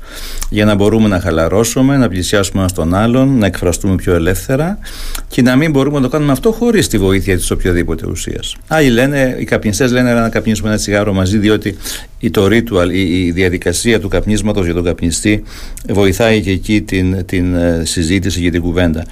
για 0.50 0.64
να 0.64 0.74
μπορούμε 0.74 1.08
να 1.08 1.20
χαλαρώσουμε, 1.20 1.96
να 1.96 2.08
πλησιάσουμε 2.08 2.62
ένα 2.62 2.70
τον 2.70 2.94
άλλον, 2.94 3.38
να 3.38 3.46
εκφραστούμε 3.46 3.94
πιο 3.94 4.14
ελεύθερα 4.14 4.78
και 5.28 5.42
να 5.42 5.56
μην 5.56 5.70
μπορούμε 5.70 5.96
να 5.96 6.02
το 6.02 6.08
κάνουμε 6.08 6.32
αυτό 6.32 6.52
χωρίς 6.52 6.88
τη 6.88 6.98
βοήθεια 6.98 7.36
της 7.36 7.50
οποιαδήποτε 7.50 8.06
ουσίας. 8.06 8.56
Άλλοι 8.68 8.90
λένε, 8.90 9.36
οι 9.38 9.44
καπνιστές 9.44 9.92
λένε 9.92 10.14
να 10.14 10.28
καπνίσουμε 10.28 10.68
ένα 10.68 10.78
τσιγάρο 10.78 11.12
μαζί, 11.12 11.38
διότι 11.38 11.76
το 12.30 12.46
ritual, 12.50 12.92
η, 12.92 13.30
διαδικασία 13.30 14.00
του 14.00 14.08
καπνίσματος 14.08 14.64
για 14.64 14.74
τον 14.74 14.84
καπνιστή 14.84 15.42
βοηθάει 15.88 16.40
και 16.40 16.50
εκεί 16.50 16.82
την, 16.82 17.24
την 17.26 17.54
ε, 17.54 17.82
συζήτηση 17.84 18.40
και 18.40 18.50
την 18.50 18.60
κουβέντα. 18.60 19.04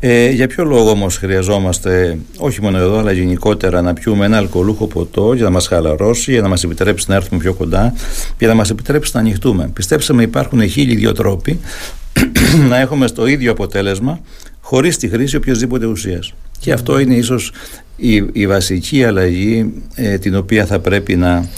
Ε, 0.00 0.30
για 0.30 0.46
ποιο 0.46 0.64
λόγο 0.64 0.90
όμως 0.90 1.16
χρειαζόμαστε, 1.16 2.18
όχι 2.38 2.62
μόνο 2.62 2.78
εδώ, 2.78 2.98
αλλά 2.98 3.12
γενικότερα 3.12 3.82
να 3.82 3.92
πιούμε 3.92 4.24
ένα 4.24 4.36
αλκοολούχο 4.36 4.86
ποτό 4.86 5.32
για 5.32 5.44
να 5.44 5.50
μας 5.50 5.66
χαλαρώσει, 5.66 6.32
για 6.32 6.40
να 6.40 6.48
μας 6.48 6.64
επιτρέψει 6.64 7.04
να 7.08 7.14
έρθουμε 7.14 7.40
πιο 7.40 7.54
κοντά, 7.54 7.94
για 8.38 8.48
να 8.48 8.54
μας 8.54 8.70
επιτρέψει 8.70 9.10
να 9.14 9.20
ανοιχτούμε. 9.20 9.70
Πιστέψτε 9.72 10.12
με, 10.12 10.22
υπάρχουν 10.22 10.68
χίλιοι 10.68 10.94
δύο 10.94 11.12
τρόποι 11.12 11.60
να 12.70 12.76
έχουμε 12.76 13.06
στο 13.06 13.26
ίδιο 13.26 13.50
αποτέλεσμα 13.50 14.20
χωρίς 14.60 14.96
τη 14.96 15.08
χρήση 15.08 15.36
οποιοδήποτε 15.36 15.86
ουσίας. 15.86 16.32
Και 16.60 16.72
αυτό 16.72 16.98
είναι 16.98 17.14
ίσως 17.14 17.52
η, 17.96 18.24
η 18.32 18.46
βασική 18.46 19.04
αλλαγή 19.04 19.72
ε, 19.94 20.18
την 20.18 20.36
οποία 20.36 20.66
θα 20.66 20.78
πρέπει 20.78 21.16
να 21.16 21.48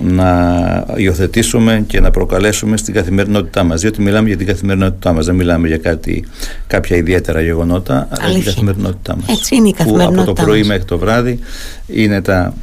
να 0.00 0.86
υιοθετήσουμε 0.96 1.84
και 1.86 2.00
να 2.00 2.10
προκαλέσουμε 2.10 2.76
στην 2.76 2.94
καθημερινότητά 2.94 3.62
μας. 3.62 3.80
Διότι 3.80 4.02
μιλάμε 4.02 4.28
για 4.28 4.36
την 4.36 4.46
καθημερινότητά 4.46 5.12
μας 5.12 5.26
δεν 5.26 5.34
μιλάμε 5.34 5.68
για 5.68 5.78
κάτι, 5.78 6.24
κάποια 6.66 6.96
ιδιαίτερα 6.96 7.40
γεγονότα 7.40 8.08
αλλά 8.10 8.28
για 8.28 8.36
την 8.36 8.44
καθημερινότητά 8.44 9.16
μας. 9.16 9.38
Έτσι 9.38 9.54
είναι 9.54 9.68
η 9.68 9.72
καθημερινότητά 9.72 10.22
που 10.22 10.30
από 10.30 10.34
το 10.34 10.44
πρωί 10.44 10.62
μέχρι 10.62 10.84
το 10.84 10.98
βράδυ 10.98 11.38
είναι 11.86 12.22
τα, 12.22 12.54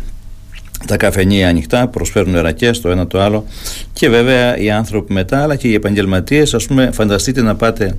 τα 0.87 0.97
καφενεία 0.97 1.49
ανοιχτά, 1.49 1.87
προσφέρουν 1.87 2.41
ρακές 2.41 2.81
το 2.81 2.89
ένα 2.89 3.07
το 3.07 3.21
άλλο. 3.21 3.45
Και 3.93 4.09
βέβαια 4.09 4.57
οι 4.57 4.71
άνθρωποι 4.71 5.13
μετά 5.13 5.43
αλλά 5.43 5.55
και 5.55 5.67
οι 5.67 5.73
επαγγελματίες 5.73 6.53
ας 6.53 6.65
πούμε 6.65 6.89
φανταστείτε 6.91 7.41
να 7.41 7.55
πάτε 7.55 7.95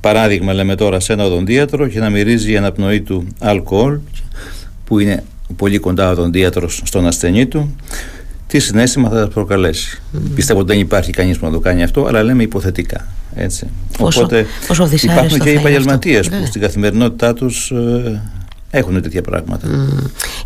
παράδειγμα 0.00 0.52
λέμε 0.52 0.74
τώρα 0.74 1.00
σε 1.00 1.12
ένα 1.12 1.24
οδοντίατρο 1.24 1.88
και 1.88 2.00
να 2.00 2.10
μυρίζει 2.10 2.52
η 2.52 2.56
αναπνοή 2.56 3.00
του 3.00 3.26
αλκοόλ 3.38 3.98
που 4.84 4.98
είναι 4.98 5.24
πολύ 5.56 5.78
κοντά 5.78 6.08
ο 6.08 6.10
οδοντίατρος 6.10 6.82
στον 6.84 7.06
ασθενή 7.06 7.46
του 7.46 7.76
τι 8.56 8.62
συνέστημα 8.62 9.08
θα 9.08 9.28
προκαλέσει. 9.28 10.02
Mm. 10.14 10.18
Πιστεύω 10.34 10.60
ότι 10.60 10.72
δεν 10.72 10.80
υπάρχει 10.80 11.10
κανείς 11.10 11.38
που 11.38 11.46
να 11.46 11.52
το 11.52 11.60
κάνει 11.60 11.82
αυτό, 11.82 12.04
αλλά 12.06 12.22
λέμε 12.22 12.42
υποθετικά. 12.42 13.06
Έτσι. 13.34 13.66
Πόσο, 13.98 14.22
Οπότε 14.22 14.46
πόσο 14.66 14.88
υπάρχουν 15.02 15.38
και 15.38 15.50
οι 15.50 15.54
επαγγελματίες 15.54 16.28
που 16.28 16.46
στην 16.46 16.60
καθημερινότητά 16.60 17.34
τους 17.34 17.70
ε, 17.70 18.22
έχουν 18.70 19.02
τέτοια 19.02 19.22
πράγματα. 19.22 19.68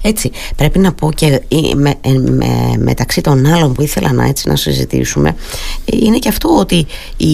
Έτσι, 0.02 0.30
πρέπει 0.56 0.78
να 0.78 0.92
πω 0.92 1.12
και 1.12 1.26
ε, 1.26 1.74
με, 1.74 1.94
ε, 2.00 2.10
με, 2.10 2.46
μεταξύ 2.78 3.20
των 3.20 3.46
άλλων 3.46 3.72
που 3.72 3.82
ήθελα 3.82 4.12
να, 4.12 4.24
έτσι, 4.24 4.48
να 4.48 4.56
συζητήσουμε 4.56 5.34
είναι 5.84 6.18
και 6.18 6.28
αυτό 6.28 6.56
ότι 6.58 6.86
η, 7.16 7.28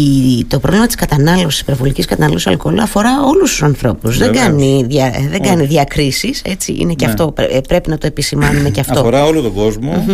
το 0.48 0.58
πρόβλημα 0.58 0.86
της 0.86 0.94
κατανάλωσης, 0.94 1.60
υπερβολικής 1.60 2.06
κατανάλωσης 2.06 2.46
αλκοόλου 2.46 2.82
αφορά 2.82 3.10
όλους 3.24 3.50
τους 3.50 3.62
ανθρώπους. 3.62 4.18
Δεν 4.18 4.32
κάνει, 4.32 4.84
δια, 4.88 5.12
δεν 5.30 5.42
κάνει 5.42 5.66
διακρίσεις, 5.66 6.42
έτσι, 6.44 6.76
είναι 6.78 6.94
και 6.94 7.04
ναι. 7.04 7.10
αυτό, 7.10 7.34
πρέπει 7.68 7.90
να 7.90 7.98
το 7.98 8.06
επισημάνουμε 8.06 8.70
και 8.70 8.80
αυτό. 8.80 8.98
Αφορά 8.98 9.24
όλο 9.24 9.40
τον 9.40 9.52
κόσμο. 9.52 10.04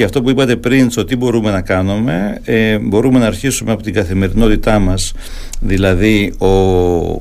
Και 0.00 0.06
αυτό 0.06 0.22
που 0.22 0.30
είπατε 0.30 0.56
πριν, 0.56 0.90
στο 0.90 1.04
τι 1.04 1.16
μπορούμε 1.16 1.50
να 1.50 1.60
κάνουμε, 1.60 2.40
ε, 2.44 2.78
μπορούμε 2.78 3.18
να 3.18 3.26
αρχίσουμε 3.26 3.72
από 3.72 3.82
την 3.82 3.92
καθημερινότητά 3.92 4.78
μας. 4.78 5.12
Δηλαδή, 5.60 6.34
ο, 6.38 6.46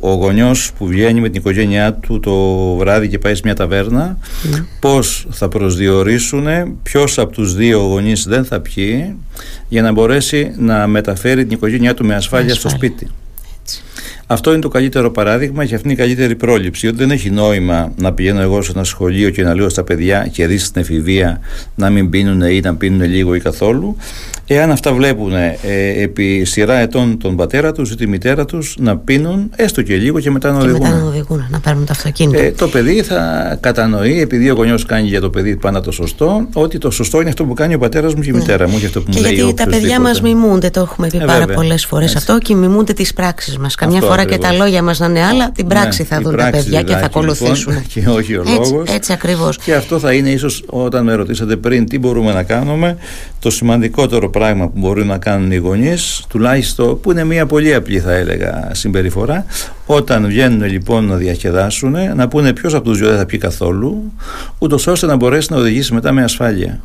ο 0.09 0.13
γονιός 0.13 0.71
που 0.77 0.87
βγαίνει 0.87 1.19
με 1.19 1.29
την 1.29 1.39
οικογένειά 1.39 1.93
του 1.93 2.19
το 2.19 2.75
βράδυ 2.75 3.07
και 3.07 3.19
πάει 3.19 3.35
σε 3.35 3.41
μια 3.45 3.55
ταβέρνα, 3.55 4.17
mm. 4.17 4.65
πώς 4.79 5.27
θα 5.29 5.47
προσδιορίσουν 5.47 6.47
ποιος 6.83 7.17
από 7.17 7.31
τους 7.31 7.55
δύο 7.55 7.79
γονείς 7.79 8.23
δεν 8.23 8.45
θα 8.45 8.59
πιει, 8.59 9.15
για 9.67 9.81
να 9.81 9.91
μπορέσει 9.91 10.53
να 10.57 10.87
μεταφέρει 10.87 11.45
την 11.45 11.55
οικογένειά 11.55 11.93
του 11.93 12.05
με 12.05 12.15
ασφάλεια, 12.15 12.53
στο 12.55 12.69
σπίτι. 12.69 13.07
Αυτό 14.31 14.51
είναι 14.51 14.61
το 14.61 14.67
καλύτερο 14.67 15.11
παράδειγμα 15.11 15.65
και 15.65 15.75
αυτή 15.75 15.87
είναι 15.87 16.01
η 16.01 16.05
καλύτερη 16.05 16.35
πρόληψη. 16.35 16.87
Ότι 16.87 16.95
δεν 16.97 17.11
έχει 17.11 17.29
νόημα 17.29 17.91
να 17.95 18.13
πηγαίνω 18.13 18.41
εγώ 18.41 18.61
σε 18.61 18.71
ένα 18.75 18.83
σχολείο 18.83 19.29
και 19.29 19.43
να 19.43 19.55
λέω 19.55 19.69
στα 19.69 19.83
παιδιά 19.83 20.27
και 20.31 20.47
δει 20.47 20.57
στην 20.57 20.81
εφηβεία 20.81 21.39
να 21.75 21.89
μην 21.89 22.09
πίνουν 22.09 22.41
ή 22.41 22.59
να 22.59 22.75
πίνουν 22.75 23.09
λίγο 23.09 23.35
ή 23.35 23.39
καθόλου. 23.39 23.95
Εάν 24.51 24.71
αυτά 24.71 24.93
βλέπουν 24.93 25.33
ε, 25.33 25.57
επί 26.01 26.43
σειρά 26.45 26.77
ετών 26.77 27.17
τον 27.17 27.35
πατέρα 27.35 27.71
τους 27.71 27.91
ή 27.91 27.95
τη 27.95 28.07
μητέρα 28.07 28.45
τους 28.45 28.75
να 28.79 28.97
πίνουν 28.97 29.51
έστω 29.55 29.81
και 29.81 29.95
λίγο 29.95 30.19
και 30.19 30.31
μετά 30.31 30.51
να 30.51 30.57
οδηγούν. 30.57 30.79
Και 30.79 30.85
μετά 30.85 30.97
να 30.97 31.05
οδηγούν, 31.05 31.47
να 31.49 31.59
παίρνουν 31.59 31.85
το 31.85 31.91
αυτοκίνητο. 31.91 32.41
Ε, 32.41 32.51
το 32.51 32.67
παιδί 32.67 33.01
θα 33.01 33.57
κατανοεί, 33.61 34.21
επειδή 34.21 34.49
ο 34.49 34.53
γονιός 34.53 34.85
κάνει 34.85 35.07
για 35.07 35.21
το 35.21 35.29
παιδί 35.29 35.55
πάντα 35.55 35.81
το 35.81 35.91
σωστό, 35.91 36.47
ότι 36.53 36.77
το 36.77 36.91
σωστό 36.91 37.19
είναι 37.19 37.29
αυτό 37.29 37.45
που 37.45 37.53
κάνει 37.53 37.73
ο 37.73 37.79
πατέρας 37.79 38.13
μου 38.13 38.21
και 38.21 38.29
η 38.29 38.31
ναι. 38.31 38.37
μητέρα 38.37 38.69
μου. 38.69 38.79
Και, 38.79 38.85
αυτό 38.85 39.01
που 39.01 39.09
και 39.09 39.17
μου 39.17 39.25
λέει 39.25 39.33
γιατί 39.33 39.53
τα 39.53 39.67
παιδιά 39.67 39.99
μας 39.99 40.21
μιμούνται, 40.21 40.69
το 40.69 40.79
έχουμε 40.79 41.07
πει 41.07 41.17
ε, 41.17 41.25
πάρα 41.25 41.45
πολλές 41.45 41.85
φορές 41.85 42.15
αυτό 42.15 42.37
και 42.37 42.55
μιμούνται 42.55 42.93
τις 42.93 43.13
πράξεις 43.13 43.57
μας. 43.57 43.75
Καμιά 43.75 44.01
φορά 44.01 44.18
και 44.23 44.37
τα 44.37 44.51
λόγια 44.51 44.81
μας 44.83 44.99
να 44.99 45.05
είναι 45.05 45.23
άλλα, 45.23 45.51
την 45.51 45.67
ναι, 45.67 45.73
πράξη 45.73 46.03
θα 46.03 46.21
δουν 46.21 46.35
τα 46.35 46.49
παιδιά 46.49 46.81
και 46.81 46.93
θα 46.93 47.01
λοιπόν, 47.01 47.03
ακολουθήσουν. 47.03 47.81
Και 47.93 48.07
όχι 48.07 48.35
ο 48.35 48.43
λόγος. 48.43 48.89
Έτσι 48.89 49.13
ακριβώς. 49.13 49.57
Και 49.57 49.73
αυτό 49.73 49.99
θα 49.99 50.13
είναι 50.13 50.29
ίσως 50.29 50.63
όταν 50.65 51.03
με 51.03 51.13
ρωτήσατε 51.13 51.55
πριν 51.55 51.85
τι 51.89 51.99
μπορούμε 51.99 52.33
να 52.33 52.43
κάνουμε, 52.43 52.97
το 53.39 53.49
σημαντικότερο 53.49 54.29
πράγμα 54.29 54.67
που 54.67 54.79
μπορούν 54.79 55.07
να 55.07 55.17
κάνουν 55.17 55.51
οι 55.51 55.57
γονείς, 55.57 56.23
τουλάχιστον 56.29 56.99
που 56.99 57.11
είναι 57.11 57.23
μια 57.23 57.45
πολύ 57.45 57.73
απλή 57.73 57.99
θα 57.99 58.13
έλεγα 58.13 58.69
συμπεριφορά, 58.73 59.45
όταν 59.91 60.25
βγαίνουν 60.27 60.63
λοιπόν 60.63 61.05
να 61.05 61.15
διασκεδάσουν, 61.15 61.95
να 62.15 62.27
πούνε 62.27 62.53
ποιος 62.53 62.73
από 62.73 62.83
τους 62.83 62.97
δύο 62.97 63.07
δεν 63.07 63.17
θα 63.17 63.25
πει 63.25 63.37
καθόλου, 63.37 64.11
ούτως 64.57 64.87
ώστε 64.87 65.05
να 65.05 65.15
μπορέσει 65.15 65.47
να 65.51 65.57
οδηγήσει 65.57 65.93
μετά 65.93 66.11
με 66.11 66.23
ασφάλεια. 66.23 66.81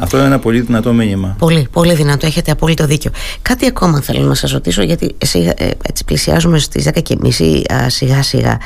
Αυτό 0.00 0.16
είναι 0.16 0.26
ένα 0.26 0.38
πολύ 0.38 0.60
δυνατό 0.60 0.92
μήνυμα. 0.92 1.36
Πολύ, 1.38 1.68
πολύ 1.72 1.94
δυνατό. 1.94 2.26
Έχετε 2.26 2.50
απόλυτο 2.50 2.86
δίκιο. 2.86 3.10
Κάτι 3.42 3.66
ακόμα 3.66 4.00
θέλω 4.00 4.26
να 4.26 4.34
σας 4.34 4.52
ρωτήσω, 4.52 4.82
γιατί 4.82 5.14
εσύ, 5.18 5.52
ε, 5.56 5.70
έτσι 5.88 6.04
πλησιάζουμε 6.04 6.58
στις 6.58 6.84
10 6.84 7.02
και 7.02 7.16
μισή 7.20 7.62
σιγά 7.86 8.22
σιγά. 8.22 8.58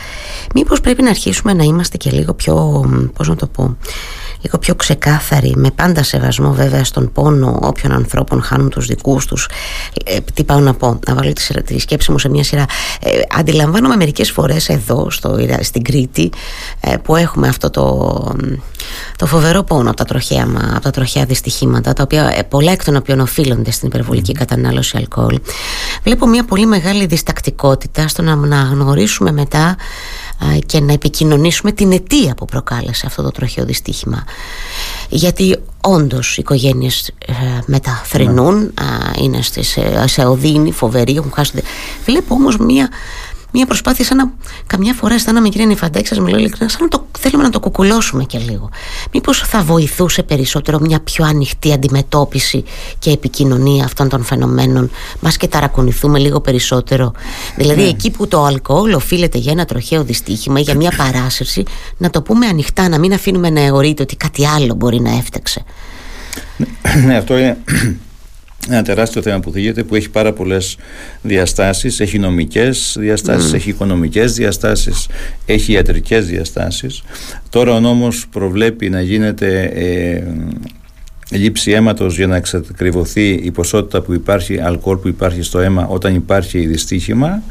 Μήπως 0.55 0.81
πρέπει 0.81 1.03
να 1.03 1.11
αρχίσουμε 1.11 1.53
να 1.53 1.65
είμαστε 1.65 1.97
και 1.97 2.11
λίγο 2.11 2.35
πιο, 2.35 2.85
πώς 3.15 3.29
να 3.29 3.37
το 3.37 3.47
πω, 3.47 3.77
λίγο 4.43 4.59
πιο 4.59 4.75
ξεκάθαρη, 4.75 5.53
με 5.57 5.71
πάντα 5.71 6.03
σεβασμό 6.03 6.53
βέβαια 6.53 6.85
στον 6.85 7.13
πόνο 7.13 7.59
όποιων 7.63 7.93
ανθρώπων 7.93 8.43
χάνουν 8.43 8.69
τους 8.69 8.87
δικούς 8.87 9.27
τους. 9.27 9.49
Ε, 10.05 10.17
τι 10.35 10.45
πάω 10.45 10.61
να 10.61 10.75
πω, 10.75 10.99
να 11.07 11.15
βάλω 11.15 11.33
τη, 11.33 11.63
τη 11.63 11.79
σκέψη 11.79 12.13
μου 12.13 12.19
σε 12.19 12.29
μια 12.29 12.45
σειρά. 12.45 12.65
Ε, 13.01 13.11
αντιλαμβάνομαι 13.39 13.97
μερικές 13.97 14.31
φορές 14.31 14.69
εδώ 14.69 15.11
στο, 15.11 15.37
στην 15.61 15.83
Κρήτη 15.83 16.31
ε, 16.81 16.97
που 16.97 17.17
έχουμε 17.17 17.49
αυτό 17.49 17.71
το, 17.71 18.37
το 19.17 19.27
φοβερό 19.27 19.63
πόνο 19.63 19.89
από 19.89 19.97
τα 19.97 20.05
τροχαία, 20.05 20.47
από 20.75 20.81
τα 20.81 20.91
τροχαία 20.91 21.25
δυστυχήματα 21.25 21.93
τα 21.93 22.03
οποία 22.03 22.33
ε, 22.37 22.43
πολλά 22.43 22.73
εκ 22.73 22.85
των 22.85 22.97
οποίων 22.97 23.21
οφείλονται 23.21 23.71
στην 23.71 23.89
υπερβολική 23.89 24.33
κατανάλωση 24.33 24.97
αλκοόλ. 24.97 25.39
Βλέπω 26.03 26.27
μια 26.27 26.45
πολύ 26.45 26.67
μεγάλη 26.67 27.07
διστακτικότητα 27.07 28.09
στο 28.09 28.23
να 28.23 28.33
αναγνωρίσουμε 28.33 29.33
μετά 29.33 29.77
και 30.67 30.81
να 30.81 30.93
επικοινωνήσουμε 30.93 31.73
την 31.73 31.93
αιτία 31.93 32.35
που 32.35 32.45
προκάλεσε 32.45 33.07
αυτό 33.07 33.23
το 33.23 33.31
τροχαίο 33.31 33.65
δυστύχημα 33.65 34.25
γιατί 35.09 35.57
όντως 35.81 36.37
οι 36.37 36.41
οικογένειες 36.41 37.13
ε, 37.27 37.33
μεταθρηνούν 37.67 38.57
ναι. 38.59 39.23
είναι 39.23 39.43
στις, 39.43 39.77
ε, 39.77 40.05
σε 40.07 40.25
οδύνη 40.25 40.73
φοβερή 40.73 41.17
έχουν 41.17 41.33
χάσει 41.35 41.63
βλέπω 42.05 42.35
όμως 42.35 42.57
μια 42.57 42.89
μια 43.53 43.67
προσπάθεια 43.67 44.05
σαν 44.05 44.17
να 44.17 44.33
καμιά 44.67 44.95
φορά 44.95 45.15
αισθάνομαι 45.15 45.49
κυρία 45.49 45.67
Νιφαντάκη 45.67 46.07
σας 46.07 46.19
μιλώ 46.19 46.39
ειλικρινά 46.39 46.69
σαν 46.71 46.83
να 46.83 46.89
το 46.89 47.07
θέλουμε 47.19 47.43
να 47.43 47.51
το 47.51 47.61
κουκουλώσουμε 47.61 48.25
και 48.25 48.39
λίγο. 48.39 48.71
Μήπως 49.13 49.39
θα 49.39 49.63
βοηθούσε 49.63 50.23
περισσότερο 50.23 50.79
μια 50.81 51.01
πιο 51.01 51.25
ανοιχτή 51.25 51.73
αντιμετώπιση 51.73 52.65
και 52.99 53.11
επικοινωνία 53.11 53.85
αυτών 53.85 54.09
των 54.09 54.25
φαινομένων; 54.25 54.91
Μας 55.21 55.37
και 55.37 55.49
ταρακουνηθούμε 55.49 56.19
λίγο 56.19 56.41
περισσότερο. 56.41 57.13
Δηλαδή 57.57 57.83
ναι. 57.83 57.89
εκεί 57.89 58.11
που 58.11 58.29
το 58.29 58.45
αλκοόλ 58.45 58.93
οφείλεται 58.93 59.39
για 59.39 59.53
ένα 59.53 59.65
τροχαίο 59.65 60.05
δυστύχημα 60.05 60.61
για 60.61 60.75
μια 60.75 60.93
παράσυρση 60.97 61.65
να 61.97 62.11
το 62.11 62.23
πούμε 62.23 62.47
ανοιχτά 62.47 62.89
να 62.89 62.99
μην 62.99 63.13
αφήνουμε 63.13 63.51
να 63.51 63.61
αιωρείται 63.61 64.03
ότι 64.03 64.17
κάτι 64.17 64.47
άλλο 64.47 64.75
μπορεί 64.75 65.01
να 65.01 65.11
έφταξε. 65.11 65.65
Ναι 67.05 67.17
αυτό 67.21 67.39
είναι 67.39 67.59
ένα 68.69 68.83
τεράστιο 68.83 69.23
θέμα 69.23 69.41
που 69.41 69.51
θίγεται 69.51 69.83
που 69.83 69.95
έχει 69.95 70.11
πάρα 70.11 70.33
πολλές 70.33 70.77
διαστάσεις. 71.23 72.01
Έχει 72.01 72.19
νομικές 72.19 72.97
διαστάσεις, 72.99 73.53
έχει 73.53 73.71
οικονομικές 73.71 74.35
διαστάσεις 74.35 75.07
έχει 75.47 75.73
ιατρικές 75.73 76.27
διαστάσεις. 76.27 77.03
Τώρα 77.49 77.75
ο 77.75 77.81
νόμος 77.81 78.27
προβλέπει 78.29 78.91
να 78.91 79.01
γίνεται 79.01 79.63
ε, 79.75 80.23
λήψη 81.37 81.71
αίματος 81.71 82.17
για 82.17 82.27
να 82.27 82.37
εξακριβωθεί 82.37 83.31
η 83.31 83.51
ποσότητα 83.51 84.01
που 84.03 84.13
υπάρχει 84.13 84.61
αλκοόλ 84.61 84.97
που 84.97 85.09
υπάρχει 85.09 85.43
στο 85.43 85.59
αίμα 85.59 85.87
όταν 85.87 86.15
υπάρχει 86.15 86.67
δυστύχημα 86.67 87.43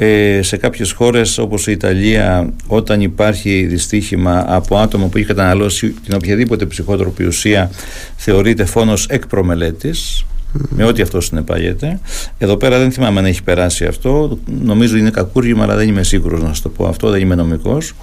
ε, 0.00 0.42
σε 0.42 0.56
κάποιες 0.56 0.92
χώρες 0.92 1.38
όπως 1.38 1.66
η 1.66 1.72
Ιταλία 1.72 2.52
όταν 2.66 3.00
υπάρχει 3.00 3.66
δυστύχημα 3.66 4.44
από 4.46 4.76
άτομο 4.76 5.06
που 5.06 5.16
έχει 5.18 5.26
καταναλώσει 5.26 5.88
την 5.88 6.14
οποιαδήποτε 6.14 6.66
ψυχότροπη 6.66 7.24
ουσία 7.24 7.70
θεωρείται 8.16 8.64
φόνος 8.64 9.06
εκ 9.06 9.26
προμελέτης 9.26 10.26
με 10.52 10.84
ό,τι 10.84 11.02
αυτό 11.02 11.20
συνεπάγεται. 11.20 12.00
Εδώ 12.38 12.56
πέρα 12.56 12.78
δεν 12.78 12.92
θυμάμαι 12.92 13.18
αν 13.18 13.24
έχει 13.24 13.42
περάσει 13.42 13.84
αυτό. 13.84 14.38
Νομίζω 14.62 14.96
είναι 14.96 15.10
κακούργημα, 15.10 15.62
αλλά 15.62 15.76
δεν 15.76 15.88
είμαι 15.88 16.02
σίγουρος 16.02 16.42
να 16.42 16.54
σα 16.54 16.62
το 16.62 16.68
πω 16.68 16.86
αυτό, 16.86 17.10
δεν 17.10 17.20
είμαι 17.20 17.34
νομικός. 17.34 17.94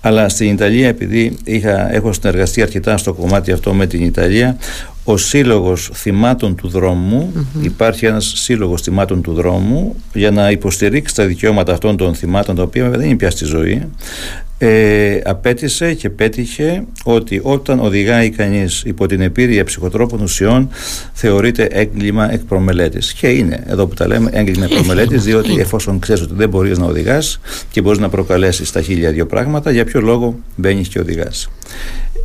Αλλά 0.00 0.28
στην 0.28 0.50
Ιταλία, 0.50 0.88
επειδή 0.88 1.36
είχα, 1.44 1.94
έχω 1.94 2.12
συνεργαστεί 2.12 2.62
αρκετά 2.62 2.96
στο 2.96 3.12
κομμάτι 3.12 3.52
αυτό 3.52 3.74
με 3.74 3.86
την 3.86 4.04
Ιταλία, 4.04 4.56
ο 5.04 5.16
σύλλογος 5.16 5.90
θυμάτων 5.92 6.54
του 6.54 6.68
δρόμου, 6.68 7.32
υπάρχει 7.62 8.06
ένας 8.06 8.32
σύλλογος 8.36 8.82
θυμάτων 8.82 9.22
του 9.22 9.32
δρόμου 9.32 9.96
για 10.12 10.30
να 10.30 10.50
υποστηρίξει 10.50 11.14
τα 11.14 11.24
δικαιώματα 11.24 11.72
αυτών 11.72 11.96
των 11.96 12.14
θυμάτων, 12.14 12.54
τα 12.54 12.62
οποία 12.62 12.90
δεν 12.90 13.00
είναι 13.00 13.16
πια 13.16 13.30
στη 13.30 13.44
ζωή, 13.44 13.86
ε, 14.62 15.20
απέτησε 15.24 15.94
και 15.94 16.10
πέτυχε 16.10 16.84
ότι 17.04 17.40
όταν 17.42 17.80
οδηγάει 17.80 18.30
κανείς 18.30 18.82
υπό 18.86 19.06
την 19.06 19.20
επίρρεια 19.20 19.64
ψυχοτρόπων 19.64 20.20
ουσιών 20.20 20.68
θεωρείται 21.12 21.64
έγκλημα 21.64 22.32
εκ 22.32 22.40
προμελέτης. 22.40 23.12
Και 23.12 23.28
είναι 23.28 23.64
εδώ 23.66 23.86
που 23.86 23.94
τα 23.94 24.06
λέμε 24.06 24.30
έγκλημα 24.32 24.64
εκ 24.64 24.70
προμελέτης 24.70 25.24
διότι 25.24 25.60
εφόσον 25.60 25.98
ξέρεις 25.98 26.22
ότι 26.22 26.34
δεν 26.34 26.48
μπορείς 26.48 26.78
να 26.78 26.86
οδηγάς 26.86 27.40
και 27.70 27.80
μπορείς 27.82 27.98
να 27.98 28.08
προκαλέσεις 28.08 28.72
τα 28.72 28.82
χίλια 28.82 29.10
δύο 29.10 29.26
πράγματα 29.26 29.70
για 29.70 29.84
ποιο 29.84 30.00
λόγο 30.00 30.38
μπαίνεις 30.56 30.88
και 30.88 30.98
οδηγάς 30.98 31.48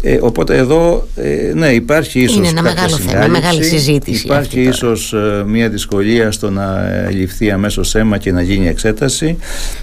ε, 0.02 0.18
οπότε 0.22 0.58
εδώ 0.58 1.08
ε, 1.16 1.52
ναι 1.54 1.68
υπάρχει 1.68 2.20
ίσως 2.20 2.38
Είναι 2.38 2.48
ένα 2.48 2.62
μεγάλο 2.62 2.98
θέμα, 2.98 3.28
μεγάλη 3.28 3.64
συζήτηση 3.64 4.26
Υπάρχει 4.26 4.62
ίσως 4.62 5.14
ε, 5.14 5.44
μια 5.48 5.70
δυσκολία 5.70 6.32
στο 6.32 6.50
να 6.50 6.88
ε, 6.88 7.10
ληφθεί 7.12 7.52
αμέσως 7.52 7.96
αίμα 7.96 8.18
και 8.18 8.32
να 8.32 8.42
γίνει 8.42 8.68
εξέταση 8.68 9.38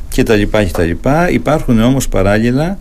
και 0.08 0.22
τα 0.22 0.34
λοιπά 0.34 0.64
και 0.64 0.72
τα 0.72 0.82
λοιπά. 0.82 1.30
Υπάρχουν 1.30 1.80
όμως 1.80 2.08
παράλληλα 2.08 2.78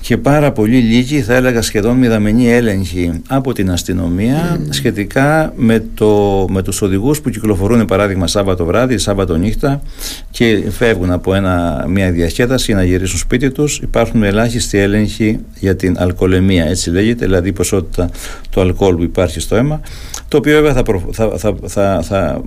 και 0.00 0.16
πάρα 0.16 0.52
πολύ 0.52 0.78
λίγοι, 0.78 1.20
θα 1.20 1.34
έλεγα 1.34 1.62
σχεδόν 1.62 1.96
μηδαμενή 1.96 2.52
έλεγχη 2.52 3.22
από 3.28 3.52
την 3.52 3.70
αστυνομία 3.70 4.56
mm. 4.56 4.66
σχετικά 4.70 5.52
με, 5.56 5.84
το, 5.94 6.46
με 6.50 6.62
τους 6.62 6.82
οδηγούς 6.82 7.20
που 7.20 7.30
κυκλοφορούν 7.30 7.84
παράδειγμα 7.84 8.26
Σάββατο 8.26 8.64
βράδυ, 8.64 8.98
Σάββατο 8.98 9.36
νύχτα 9.36 9.82
και 10.30 10.62
φεύγουν 10.70 11.10
από 11.10 11.34
ένα, 11.34 11.84
μια 11.88 12.10
διασκέδαση 12.10 12.64
για 12.66 12.74
να 12.74 12.84
γυρίσουν 12.84 13.18
σπίτι 13.18 13.50
τους 13.50 13.78
υπάρχουν 13.78 14.22
ελάχιστοι 14.22 14.78
έλεγχοι 14.78 15.38
για 15.58 15.76
την 15.76 15.96
αλκοολεμία 15.98 16.64
έτσι 16.64 16.90
λέγεται, 16.90 17.24
δηλαδή 17.24 17.48
η 17.48 17.52
ποσότητα 17.52 18.10
του 18.50 18.60
αλκοόλ 18.60 18.96
που 18.96 19.02
υπάρχει 19.02 19.40
στο 19.40 19.56
αίμα 19.56 19.80
το 20.28 20.36
οποίο 20.36 20.62
βέβαια 20.62 20.72
θα, 20.72 20.82
θα, 21.12 21.54
θα, 21.66 22.02
θα, 22.02 22.42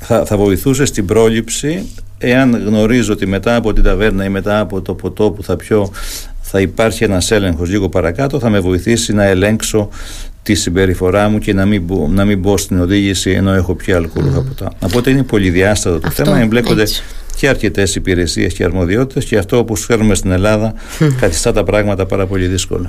θα, 0.00 0.24
θα 0.24 0.36
βοηθούσε 0.36 0.84
στην 0.84 1.06
πρόληψη 1.06 1.86
εάν 2.18 2.62
γνωρίζω 2.66 3.12
ότι 3.12 3.26
μετά 3.26 3.56
από 3.56 3.72
την 3.72 3.82
ταβέρνα 3.82 4.24
ή 4.24 4.28
μετά 4.28 4.60
από 4.60 4.80
το 4.80 4.94
ποτό 4.94 5.30
που 5.30 5.42
θα 5.42 5.56
πιω 5.56 5.90
θα 6.40 6.60
υπάρχει 6.60 7.04
ένας 7.04 7.30
έλεγχος 7.30 7.70
λίγο 7.70 7.88
παρακάτω 7.88 8.38
θα 8.38 8.50
με 8.50 8.60
βοηθήσει 8.60 9.12
να 9.12 9.24
ελέγξω 9.24 9.88
τη 10.42 10.54
συμπεριφορά 10.54 11.28
μου 11.28 11.38
και 11.38 11.52
να 11.52 11.66
μην, 11.66 11.82
μπω, 11.82 12.08
να 12.08 12.24
μην 12.24 12.38
μπω 12.38 12.56
στην 12.56 12.80
οδήγηση 12.80 13.30
ενώ 13.30 13.52
έχω 13.52 13.74
πια 13.74 13.96
αλκοολούχα 13.96 14.42
ποτά. 14.42 14.72
Οπότε 14.78 15.10
είναι 15.10 15.22
πολυδιάστατο 15.22 16.00
το 16.00 16.10
θέμα, 16.10 16.40
εμπλέκονται 16.40 16.84
και 17.36 17.48
αρκετές 17.48 17.94
υπηρεσίες 17.94 18.52
και 18.52 18.64
αρμοδιότητες 18.64 19.24
και 19.24 19.38
αυτό 19.38 19.64
που 19.64 19.76
φέρνουμε 19.76 20.14
στην 20.14 20.30
Ελλάδα 20.30 20.74
καθιστά 21.20 21.52
τα 21.52 21.64
πράγματα 21.64 22.06
πάρα 22.06 22.26
πολύ 22.26 22.46
δύσκολα. 22.46 22.86